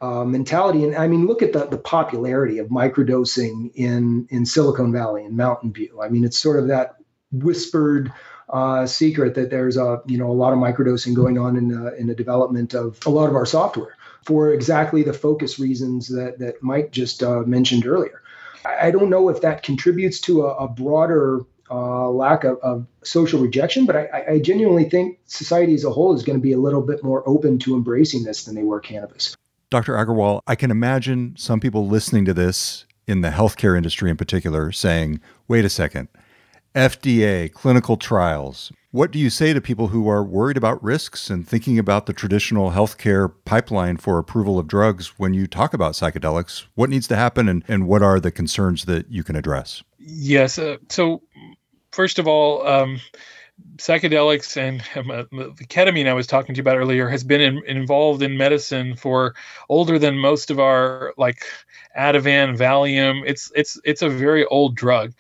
uh, 0.02 0.26
mentality. 0.26 0.84
And 0.84 0.96
I 0.96 1.08
mean, 1.08 1.28
look 1.28 1.42
at 1.42 1.54
the, 1.54 1.66
the 1.66 1.78
popularity 1.78 2.58
of 2.58 2.68
microdosing 2.68 3.72
in, 3.76 4.28
in 4.30 4.46
Silicon 4.46 4.92
Valley 4.92 5.24
and 5.24 5.38
Mountain 5.38 5.74
View. 5.74 6.02
I 6.02 6.10
mean, 6.10 6.24
it's 6.24 6.38
sort 6.38 6.60
of 6.60 6.68
that 6.68 6.96
whispered 7.32 8.12
uh, 8.50 8.86
secret 8.86 9.36
that 9.36 9.50
there's 9.50 9.78
a 9.78 10.02
you 10.06 10.18
know 10.18 10.30
a 10.30 10.34
lot 10.34 10.52
of 10.52 10.60
microdosing 10.60 11.16
going 11.16 11.38
on 11.38 11.56
in 11.56 11.70
the, 11.70 11.96
in 11.96 12.08
the 12.08 12.16
development 12.16 12.74
of 12.74 13.00
a 13.06 13.10
lot 13.10 13.30
of 13.30 13.36
our 13.36 13.46
software 13.46 13.96
for 14.26 14.54
exactly 14.54 15.04
the 15.04 15.14
focus 15.14 15.58
reasons 15.58 16.10
that 16.10 16.40
that 16.40 16.62
Mike 16.62 16.92
just 16.92 17.24
uh, 17.24 17.42
mentioned 17.42 17.86
earlier. 17.86 18.22
I 18.66 18.92
don't 18.92 19.10
know 19.10 19.30
if 19.30 19.42
that 19.42 19.64
contributes 19.64 20.20
to 20.22 20.46
a, 20.46 20.66
a 20.66 20.68
broader 20.68 21.42
uh, 21.72 22.10
lack 22.10 22.44
of, 22.44 22.58
of, 22.60 22.86
social 23.04 23.40
rejection, 23.40 23.86
but 23.86 23.96
I, 23.96 24.26
I, 24.34 24.40
genuinely 24.40 24.90
think 24.90 25.20
society 25.26 25.74
as 25.74 25.86
a 25.86 25.90
whole 25.90 26.14
is 26.14 26.22
going 26.22 26.38
to 26.38 26.42
be 26.42 26.52
a 26.52 26.58
little 26.58 26.82
bit 26.82 27.02
more 27.02 27.28
open 27.28 27.60
to 27.60 27.76
embracing 27.76 28.24
this 28.24 28.44
than 28.44 28.56
they 28.56 28.64
were 28.64 28.82
cannabis. 28.82 29.36
Dr. 29.72 29.94
Aggarwal, 29.94 30.42
I 30.48 30.56
can 30.56 30.70
imagine 30.70 31.34
some 31.38 31.62
people 31.62 31.88
listening 31.88 32.26
to 32.26 32.34
this 32.34 32.86
in 33.08 33.22
the 33.22 33.30
healthcare 33.30 33.78
industry 33.78 34.10
in 34.10 34.18
particular 34.18 34.74
saying, 34.74 35.22
wait 35.48 35.64
a 35.64 35.70
second, 35.70 36.10
FDA, 36.76 37.52
clinical 37.52 37.96
trials. 37.96 38.74
What 38.92 39.12
do 39.12 39.18
you 39.20 39.30
say 39.30 39.54
to 39.54 39.62
people 39.62 39.88
who 39.88 40.10
are 40.10 40.26
worried 40.26 40.58
about 40.58 40.84
risks 40.84 41.30
and 41.30 41.48
thinking 41.48 41.80
about 41.80 42.06
the 42.06 42.12
traditional 42.12 42.72
healthcare 42.72 43.34
pipeline 43.46 43.96
for 43.96 44.18
approval 44.18 44.60
of 44.60 44.68
drugs 44.68 45.18
when 45.18 45.34
you 45.34 45.48
talk 45.48 45.74
about 45.74 45.94
psychedelics? 45.94 46.66
What 46.76 46.90
needs 46.90 47.08
to 47.08 47.16
happen 47.16 47.48
and, 47.48 47.64
and 47.70 47.88
what 47.88 48.04
are 48.04 48.20
the 48.20 48.32
concerns 48.32 48.84
that 48.86 49.10
you 49.10 49.24
can 49.24 49.38
address? 49.38 49.84
Yes. 49.98 50.60
Uh, 50.60 50.78
so, 50.90 51.22
first 51.94 52.20
of 52.20 52.28
all, 52.28 52.68
um, 52.68 53.00
psychedelics 53.78 54.58
and 54.58 54.82
uh, 54.96 55.24
the 55.32 55.66
ketamine 55.66 56.08
I 56.08 56.14
was 56.14 56.28
talking 56.28 56.54
to 56.54 56.60
you 56.60 56.62
about 56.62 56.78
earlier 56.78 57.10
has 57.10 57.24
been 57.24 57.42
in, 57.42 57.64
involved 57.66 58.22
in 58.22 58.38
medicine 58.38 58.96
for 58.96 59.36
older 59.70 59.98
than 59.98 60.18
most 60.18 60.52
of 60.52 60.60
our 60.60 61.14
like 61.18 61.44
Ativan, 61.98 62.58
Valium. 62.58 63.24
It's 63.26 63.52
it's 63.56 63.80
it's 63.84 64.02
a 64.02 64.10
very 64.10 64.46
old 64.46 64.76
drug, 64.76 65.14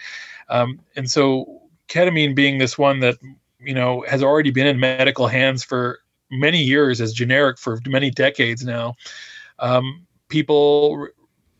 um, 0.49 0.79
and 0.95 1.09
so 1.09 1.61
ketamine 1.87 2.35
being 2.35 2.57
this 2.57 2.77
one 2.77 2.99
that 2.99 3.17
you 3.59 3.73
know 3.73 4.05
has 4.07 4.23
already 4.23 4.51
been 4.51 4.67
in 4.67 4.79
medical 4.79 5.27
hands 5.27 5.63
for 5.63 5.99
many 6.29 6.61
years 6.61 7.01
as 7.01 7.13
generic 7.13 7.59
for 7.59 7.79
many 7.85 8.09
decades 8.09 8.63
now. 8.63 8.95
Um, 9.59 10.07
people 10.29 11.07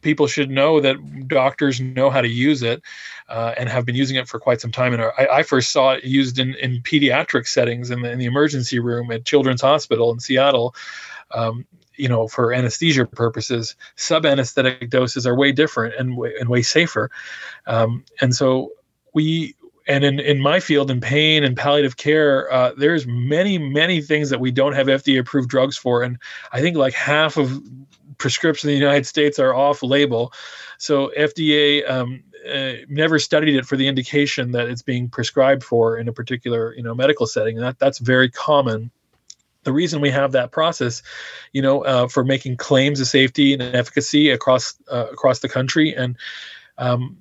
people 0.01 0.27
should 0.27 0.49
know 0.49 0.79
that 0.81 1.27
doctors 1.27 1.79
know 1.79 2.09
how 2.09 2.21
to 2.21 2.27
use 2.27 2.63
it 2.63 2.81
uh, 3.29 3.53
and 3.57 3.69
have 3.69 3.85
been 3.85 3.95
using 3.95 4.17
it 4.17 4.27
for 4.27 4.39
quite 4.39 4.61
some 4.61 4.71
time. 4.71 4.93
And 4.93 5.01
I, 5.01 5.27
I 5.31 5.43
first 5.43 5.71
saw 5.71 5.93
it 5.93 6.03
used 6.03 6.39
in, 6.39 6.55
in 6.55 6.81
pediatric 6.81 7.47
settings 7.47 7.91
in 7.91 8.01
the, 8.01 8.11
in 8.11 8.19
the 8.19 8.25
emergency 8.25 8.79
room 8.79 9.11
at 9.11 9.25
Children's 9.25 9.61
Hospital 9.61 10.11
in 10.11 10.19
Seattle. 10.19 10.75
Um, 11.31 11.65
you 11.95 12.07
know, 12.07 12.27
for 12.27 12.51
anesthesia 12.51 13.05
purposes, 13.05 13.75
sub 13.95 14.25
anesthetic 14.25 14.89
doses 14.89 15.27
are 15.27 15.35
way 15.35 15.51
different 15.51 15.93
and 15.99 16.17
way, 16.17 16.33
and 16.39 16.49
way 16.49 16.61
safer. 16.61 17.11
Um, 17.67 18.05
and 18.19 18.35
so 18.35 18.71
we 19.13 19.55
and 19.87 20.03
in, 20.03 20.19
in 20.19 20.39
my 20.39 20.59
field 20.59 20.91
in 20.91 21.01
pain 21.01 21.43
and 21.43 21.57
palliative 21.57 21.97
care 21.97 22.51
uh, 22.51 22.71
there's 22.77 23.05
many 23.07 23.57
many 23.57 24.01
things 24.01 24.29
that 24.29 24.39
we 24.39 24.51
don't 24.51 24.73
have 24.73 24.87
fda 24.87 25.19
approved 25.19 25.49
drugs 25.49 25.77
for 25.77 26.03
and 26.03 26.17
i 26.51 26.61
think 26.61 26.77
like 26.77 26.93
half 26.93 27.37
of 27.37 27.61
prescriptions 28.21 28.69
in 28.69 28.79
the 28.79 28.85
United 28.85 29.05
States 29.05 29.39
are 29.39 29.53
off 29.53 29.83
label. 29.83 30.31
So 30.77 31.11
FDA 31.17 31.89
um, 31.89 32.23
uh, 32.49 32.73
never 32.87 33.19
studied 33.19 33.55
it 33.55 33.65
for 33.65 33.75
the 33.75 33.87
indication 33.87 34.51
that 34.51 34.69
it's 34.69 34.81
being 34.81 35.09
prescribed 35.09 35.63
for 35.63 35.97
in 35.97 36.07
a 36.07 36.13
particular 36.13 36.73
you 36.75 36.83
know 36.83 36.95
medical 36.95 37.27
setting. 37.27 37.57
And 37.57 37.65
that, 37.65 37.79
that's 37.79 37.99
very 37.99 38.29
common. 38.29 38.91
The 39.63 39.73
reason 39.73 40.01
we 40.01 40.09
have 40.09 40.31
that 40.31 40.51
process, 40.51 41.03
you 41.53 41.61
know, 41.61 41.83
uh, 41.83 42.07
for 42.07 42.23
making 42.23 42.57
claims 42.57 42.99
of 42.99 43.07
safety 43.07 43.53
and 43.53 43.61
efficacy 43.61 44.31
across 44.31 44.75
uh, 44.91 45.07
across 45.11 45.39
the 45.39 45.49
country, 45.49 45.93
and 45.95 46.17
um, 46.77 47.17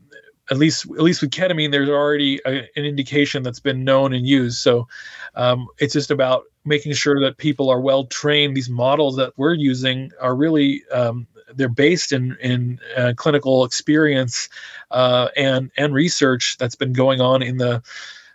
at 0.51 0.59
least 0.59 0.85
at 0.87 1.03
least 1.03 1.23
with 1.23 1.31
ketamine, 1.31 1.71
there's 1.71 1.89
already 1.89 2.41
a, 2.45 2.69
an 2.77 2.85
indication 2.85 3.43
that's 3.43 3.61
been 3.61 3.85
known 3.85 4.13
and 4.13 4.27
used. 4.27 4.59
So 4.59 4.89
um, 5.35 5.69
it's 5.79 5.93
just 5.93 6.11
about 6.11 6.45
making 6.65 6.93
sure 6.93 7.21
that 7.21 7.39
people 7.39 7.71
are 7.71 7.81
well 7.81 8.05
trained. 8.05 8.57
These 8.57 8.69
models 8.69 9.17
that 9.17 9.33
we're 9.37 9.55
using 9.55 10.11
are 10.21 10.35
really 10.35 10.83
um, 10.93 11.27
they're 11.55 11.69
based 11.69 12.13
in 12.13 12.37
in 12.41 12.81
uh, 12.97 13.13
clinical 13.17 13.65
experience 13.65 14.49
uh, 14.91 15.29
and 15.37 15.71
and 15.77 15.95
research 15.95 16.57
that's 16.59 16.75
been 16.75 16.93
going 16.93 17.21
on 17.21 17.43
in 17.43 17.57
the 17.57 17.83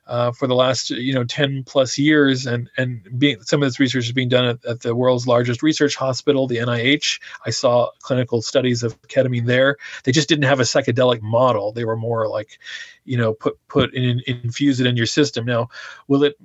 uh, 0.07 0.31
for 0.31 0.47
the 0.47 0.55
last 0.55 0.89
you 0.89 1.13
know 1.13 1.23
10 1.23 1.63
plus 1.63 1.97
years 1.97 2.45
and 2.45 2.69
and 2.77 3.07
being 3.17 3.41
some 3.41 3.61
of 3.61 3.67
this 3.67 3.79
research 3.79 4.05
is 4.05 4.11
being 4.11 4.29
done 4.29 4.45
at, 4.45 4.65
at, 4.65 4.79
the 4.81 4.95
world's 4.95 5.27
largest 5.27 5.63
research 5.63 5.95
hospital 5.95 6.47
the 6.47 6.57
nih 6.57 7.19
i 7.45 7.49
saw 7.49 7.89
clinical 8.01 8.41
studies 8.41 8.83
of 8.83 9.01
ketamine 9.03 9.45
there. 9.45 9.77
They 10.03 10.11
just 10.11 10.29
didn't 10.29 10.45
have 10.45 10.59
a 10.59 10.63
psychedelic 10.63 11.21
model. 11.21 11.71
They 11.71 11.85
were 11.85 11.97
more 11.97 12.27
like 12.27 12.59
you 13.05 13.17
know 13.17 13.33
put 13.33 13.57
put 13.67 13.93
in 13.93 14.21
infuse 14.25 14.79
it 14.79 14.87
in 14.87 14.97
your 14.97 15.05
system. 15.05 15.45
Now 15.45 15.69
will 16.07 16.23
it 16.23 16.35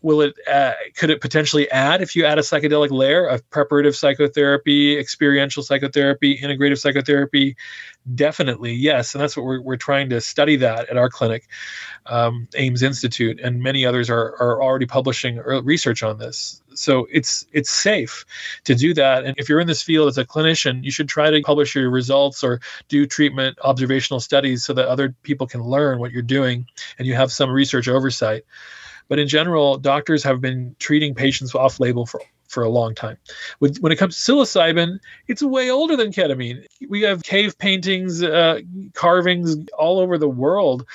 will 0.00 0.22
it 0.22 0.34
uh, 0.50 0.72
could 0.96 1.10
it 1.10 1.20
potentially 1.20 1.70
add 1.70 2.02
if 2.02 2.16
you 2.16 2.24
add 2.24 2.38
a 2.38 2.42
psychedelic 2.42 2.90
layer 2.90 3.26
of 3.26 3.48
preparative 3.50 3.94
psychotherapy 3.94 4.98
experiential 4.98 5.62
psychotherapy 5.62 6.38
integrative 6.38 6.78
psychotherapy? 6.78 7.56
Definitely 8.12 8.72
yes 8.72 9.14
and 9.14 9.22
that's 9.22 9.36
what 9.36 9.44
we're, 9.44 9.60
we're 9.60 9.76
trying 9.76 10.10
to 10.10 10.20
study 10.20 10.56
that 10.56 10.88
at 10.88 10.96
our 10.96 11.10
clinic 11.10 11.48
um, 12.06 12.48
AIMS 12.54 12.82
institute 12.82 13.40
and 13.40 13.62
many 13.62 13.86
others 13.86 14.10
are, 14.10 14.34
are 14.40 14.62
already 14.62 14.86
publishing 14.86 15.36
research 15.36 16.02
on 16.02 16.18
this 16.18 16.61
so 16.74 17.06
it's 17.10 17.46
it's 17.52 17.70
safe 17.70 18.24
to 18.64 18.74
do 18.74 18.94
that. 18.94 19.24
And 19.24 19.38
if 19.38 19.48
you're 19.48 19.60
in 19.60 19.66
this 19.66 19.82
field 19.82 20.08
as 20.08 20.18
a 20.18 20.24
clinician 20.24 20.82
you 20.84 20.90
should 20.90 21.08
try 21.08 21.30
to 21.30 21.42
publish 21.42 21.74
your 21.74 21.90
results 21.90 22.42
or 22.44 22.60
do 22.88 23.06
treatment 23.06 23.58
observational 23.62 24.20
studies 24.20 24.64
so 24.64 24.72
that 24.74 24.88
other 24.88 25.14
people 25.22 25.46
can 25.46 25.62
learn 25.62 25.98
what 25.98 26.12
you're 26.12 26.22
doing 26.22 26.66
and 26.98 27.06
you 27.06 27.14
have 27.14 27.32
some 27.32 27.50
research 27.50 27.88
oversight. 27.88 28.44
But 29.08 29.18
in 29.18 29.28
general 29.28 29.78
doctors 29.78 30.24
have 30.24 30.40
been 30.40 30.76
treating 30.78 31.14
patients 31.14 31.54
off 31.54 31.80
label 31.80 32.06
for 32.06 32.20
for 32.52 32.62
a 32.62 32.68
long 32.68 32.94
time. 32.94 33.16
When 33.58 33.92
it 33.92 33.96
comes 33.96 34.22
to 34.24 34.32
psilocybin, 34.32 35.00
it's 35.26 35.42
way 35.42 35.70
older 35.70 35.96
than 35.96 36.12
ketamine. 36.12 36.66
We 36.88 37.02
have 37.02 37.22
cave 37.22 37.56
paintings, 37.58 38.22
uh, 38.22 38.60
carvings 38.92 39.56
all 39.78 39.98
over 39.98 40.18
the 40.18 40.28
world, 40.28 40.86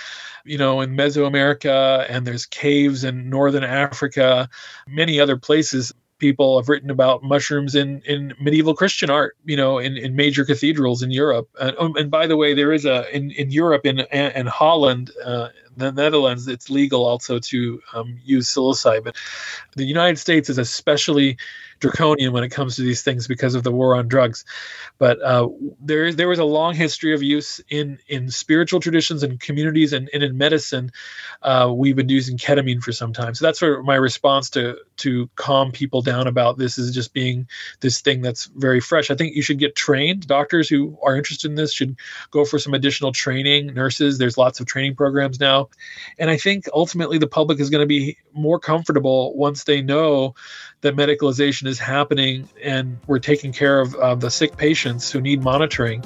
you 0.46 0.58
know, 0.58 0.82
in 0.82 0.96
Mesoamerica, 0.96 2.06
and 2.10 2.26
there's 2.26 2.46
caves 2.46 3.04
in 3.04 3.30
northern 3.30 3.64
Africa, 3.64 4.50
many 4.88 5.20
other 5.20 5.36
places 5.38 5.94
people 6.20 6.60
have 6.60 6.70
written 6.70 6.90
about 6.90 7.24
mushrooms 7.24 7.76
in, 7.76 8.02
in 8.06 8.34
medieval 8.40 8.74
Christian 8.74 9.10
art, 9.10 9.38
you 9.46 9.56
know, 9.56 9.78
in, 9.78 9.98
in 9.98 10.16
major 10.16 10.46
cathedrals 10.46 11.04
in 11.04 11.12
Europe. 11.12 11.48
And, 11.60 11.78
um, 11.78 11.96
and 11.96 12.10
by 12.10 12.28
the 12.28 12.38
way, 12.38 12.54
there 12.54 12.74
is 12.74 12.86
a 12.86 13.16
in, 13.16 13.32
in 13.32 13.52
Europe 13.52 13.86
in 13.86 14.00
in 14.00 14.48
Holland, 14.48 15.12
uh, 15.24 15.50
the 15.78 15.92
Netherlands, 15.92 16.48
it's 16.48 16.70
legal 16.70 17.06
also 17.06 17.40
to 17.40 17.82
um, 17.94 18.20
use 18.24 18.48
psilocybin. 18.48 19.16
The 19.76 19.86
United 19.86 20.18
States 20.18 20.50
is 20.50 20.58
especially 20.58 21.38
draconian 21.80 22.34
when 22.34 22.44
it 22.44 22.50
comes 22.50 22.78
to 22.78 22.82
these 22.82 23.04
things 23.04 23.28
because 23.28 23.54
of 23.54 23.64
the 23.64 23.72
war 23.72 23.96
on 23.96 24.08
drugs. 24.08 24.46
But 24.98 25.22
uh, 25.22 25.50
there 25.80 26.12
there 26.12 26.28
was 26.28 26.40
a 26.40 26.46
long 26.46 26.74
history 26.74 27.14
of 27.14 27.22
use 27.22 27.62
in 27.70 28.00
in 28.08 28.32
spiritual 28.32 28.80
traditions 28.80 29.22
and 29.24 29.40
communities 29.40 29.94
and, 29.94 30.10
and 30.12 30.24
in 30.24 30.38
medicine. 30.38 30.92
Uh, 31.42 31.72
we've 31.74 31.96
been 31.96 32.10
using 32.10 32.38
ketamine 32.38 32.82
for 32.82 32.92
some 32.92 33.14
time. 33.14 33.36
So 33.36 33.46
that's 33.46 33.60
sort 33.60 33.80
of 33.80 33.86
my 33.86 33.96
response 33.96 34.50
to 34.52 34.78
to 34.98 35.30
calm 35.36 35.72
people 35.72 36.02
down 36.02 36.28
about 36.28 36.58
this 36.58 36.80
is 36.80 36.94
just 36.94 37.14
being 37.14 37.48
this 37.80 38.02
thing 38.02 38.22
that's 38.22 38.46
very 38.46 38.80
fresh. 38.80 39.12
I 39.12 39.16
think 39.16 39.36
you 39.36 39.44
should 39.44 39.60
get 39.60 39.76
trained. 39.76 40.26
Doctors 40.28 40.68
who 40.68 40.98
are 41.04 41.16
interested 41.16 41.50
in 41.50 41.56
this 41.56 41.74
should 41.74 41.98
go 42.32 42.46
for 42.46 42.58
some 42.58 42.74
additional 42.74 43.12
training. 43.12 43.74
Nurses, 43.76 44.18
there's 44.18 44.38
lots 44.38 44.60
of 44.60 44.66
training 44.66 44.96
programs 44.96 45.40
now 45.40 45.67
And 46.18 46.30
I 46.30 46.38
think 46.38 46.66
ultimately 46.74 47.18
the 47.18 47.28
public 47.28 47.60
is 47.60 47.70
going 47.70 47.82
to 47.82 47.88
be 47.88 48.18
more 48.34 48.60
comfortable 48.60 49.36
once 49.36 49.64
they 49.64 49.82
know 49.82 50.36
that 50.82 50.96
medicalization 50.96 51.68
is 51.68 51.80
happening 51.80 52.48
and 52.62 52.98
we're 53.08 53.20
taking 53.20 53.52
care 53.52 53.80
of 53.80 53.96
uh, 53.96 54.16
the 54.16 54.30
sick 54.30 54.58
patients 54.58 55.12
who 55.12 55.22
need 55.22 55.42
monitoring 55.42 56.04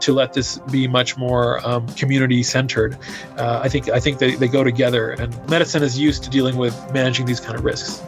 to 0.00 0.12
let 0.12 0.32
this 0.32 0.58
be 0.70 0.86
much 0.86 1.16
more 1.16 1.66
um, 1.66 1.86
community 1.94 2.42
centered. 2.42 2.96
Uh, 3.36 3.60
I 3.62 3.68
think 3.68 3.88
I 3.88 4.00
think 4.00 4.18
they, 4.18 4.36
they 4.36 4.48
go 4.48 4.62
together 4.64 5.10
and 5.10 5.34
medicine 5.48 5.82
is 5.82 5.98
used 5.98 6.24
to 6.24 6.30
dealing 6.30 6.56
with 6.56 6.74
managing 6.92 7.26
these 7.26 7.40
kind 7.40 7.56
of 7.56 7.64
risks. 7.64 8.02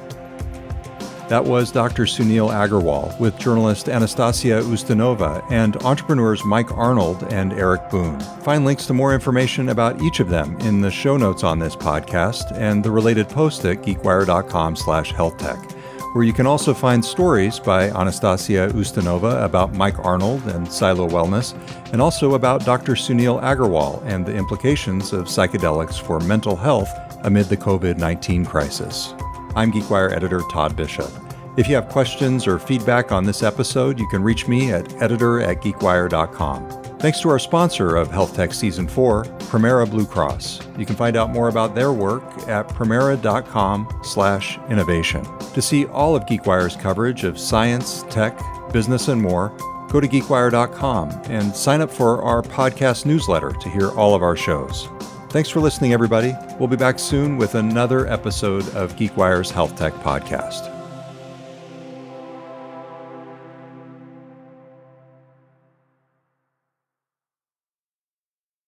That 1.28 1.46
was 1.46 1.72
Dr. 1.72 2.04
Sunil 2.04 2.50
Aggarwal 2.50 3.18
with 3.18 3.38
journalist 3.38 3.88
Anastasia 3.88 4.60
Ustinova 4.60 5.42
and 5.50 5.74
entrepreneurs 5.82 6.44
Mike 6.44 6.70
Arnold 6.76 7.32
and 7.32 7.54
Eric 7.54 7.88
Boone. 7.88 8.20
Find 8.42 8.66
links 8.66 8.86
to 8.86 8.92
more 8.92 9.14
information 9.14 9.70
about 9.70 10.02
each 10.02 10.20
of 10.20 10.28
them 10.28 10.58
in 10.60 10.82
the 10.82 10.90
show 10.90 11.16
notes 11.16 11.42
on 11.42 11.58
this 11.58 11.76
podcast 11.76 12.52
and 12.58 12.84
the 12.84 12.90
related 12.90 13.26
post 13.30 13.64
at 13.64 13.78
geekwire.com 13.78 14.76
slash 14.76 15.14
healthtech, 15.14 15.72
where 16.14 16.24
you 16.24 16.34
can 16.34 16.46
also 16.46 16.74
find 16.74 17.02
stories 17.02 17.58
by 17.58 17.88
Anastasia 17.88 18.68
Ustinova 18.74 19.42
about 19.42 19.72
Mike 19.72 19.98
Arnold 20.00 20.46
and 20.48 20.70
Silo 20.70 21.08
Wellness, 21.08 21.54
and 21.94 22.02
also 22.02 22.34
about 22.34 22.66
Dr. 22.66 22.92
Sunil 22.92 23.40
Aggarwal 23.42 24.02
and 24.04 24.26
the 24.26 24.36
implications 24.36 25.14
of 25.14 25.24
psychedelics 25.24 25.98
for 25.98 26.20
mental 26.20 26.54
health 26.54 26.90
amid 27.24 27.46
the 27.46 27.56
COVID 27.56 27.96
19 27.96 28.44
crisis. 28.44 29.14
I'm 29.56 29.72
GeekWire 29.72 30.12
editor 30.12 30.40
Todd 30.50 30.76
Bishop. 30.76 31.10
If 31.56 31.68
you 31.68 31.76
have 31.76 31.88
questions 31.88 32.46
or 32.46 32.58
feedback 32.58 33.12
on 33.12 33.24
this 33.24 33.42
episode, 33.42 33.98
you 34.00 34.08
can 34.08 34.22
reach 34.22 34.48
me 34.48 34.72
at 34.72 35.00
editor 35.00 35.40
at 35.40 35.62
geekwire.com. 35.62 36.82
Thanks 36.98 37.20
to 37.20 37.28
our 37.28 37.38
sponsor 37.38 37.96
of 37.96 38.10
Health 38.10 38.34
Tech 38.34 38.52
Season 38.52 38.88
4, 38.88 39.24
Premera 39.24 39.88
Blue 39.88 40.06
Cross. 40.06 40.66
You 40.78 40.86
can 40.86 40.96
find 40.96 41.16
out 41.16 41.30
more 41.30 41.48
about 41.48 41.74
their 41.74 41.92
work 41.92 42.24
at 42.48 42.66
premera.com 42.68 44.00
slash 44.02 44.58
innovation. 44.68 45.22
To 45.52 45.62
see 45.62 45.86
all 45.86 46.16
of 46.16 46.24
GeekWire's 46.24 46.76
coverage 46.76 47.22
of 47.22 47.38
science, 47.38 48.04
tech, 48.10 48.40
business, 48.72 49.08
and 49.08 49.20
more, 49.20 49.50
go 49.90 50.00
to 50.00 50.08
geekwire.com 50.08 51.10
and 51.26 51.54
sign 51.54 51.80
up 51.80 51.90
for 51.90 52.22
our 52.22 52.42
podcast 52.42 53.06
newsletter 53.06 53.52
to 53.52 53.68
hear 53.68 53.90
all 53.90 54.14
of 54.14 54.22
our 54.22 54.34
shows. 54.34 54.88
Thanks 55.34 55.48
for 55.48 55.58
listening, 55.58 55.92
everybody. 55.92 56.36
We'll 56.60 56.68
be 56.68 56.76
back 56.76 56.96
soon 57.00 57.36
with 57.38 57.56
another 57.56 58.06
episode 58.06 58.68
of 58.76 58.94
GeekWire's 58.94 59.50
Health 59.50 59.74
Tech 59.74 59.92
Podcast. 59.94 60.73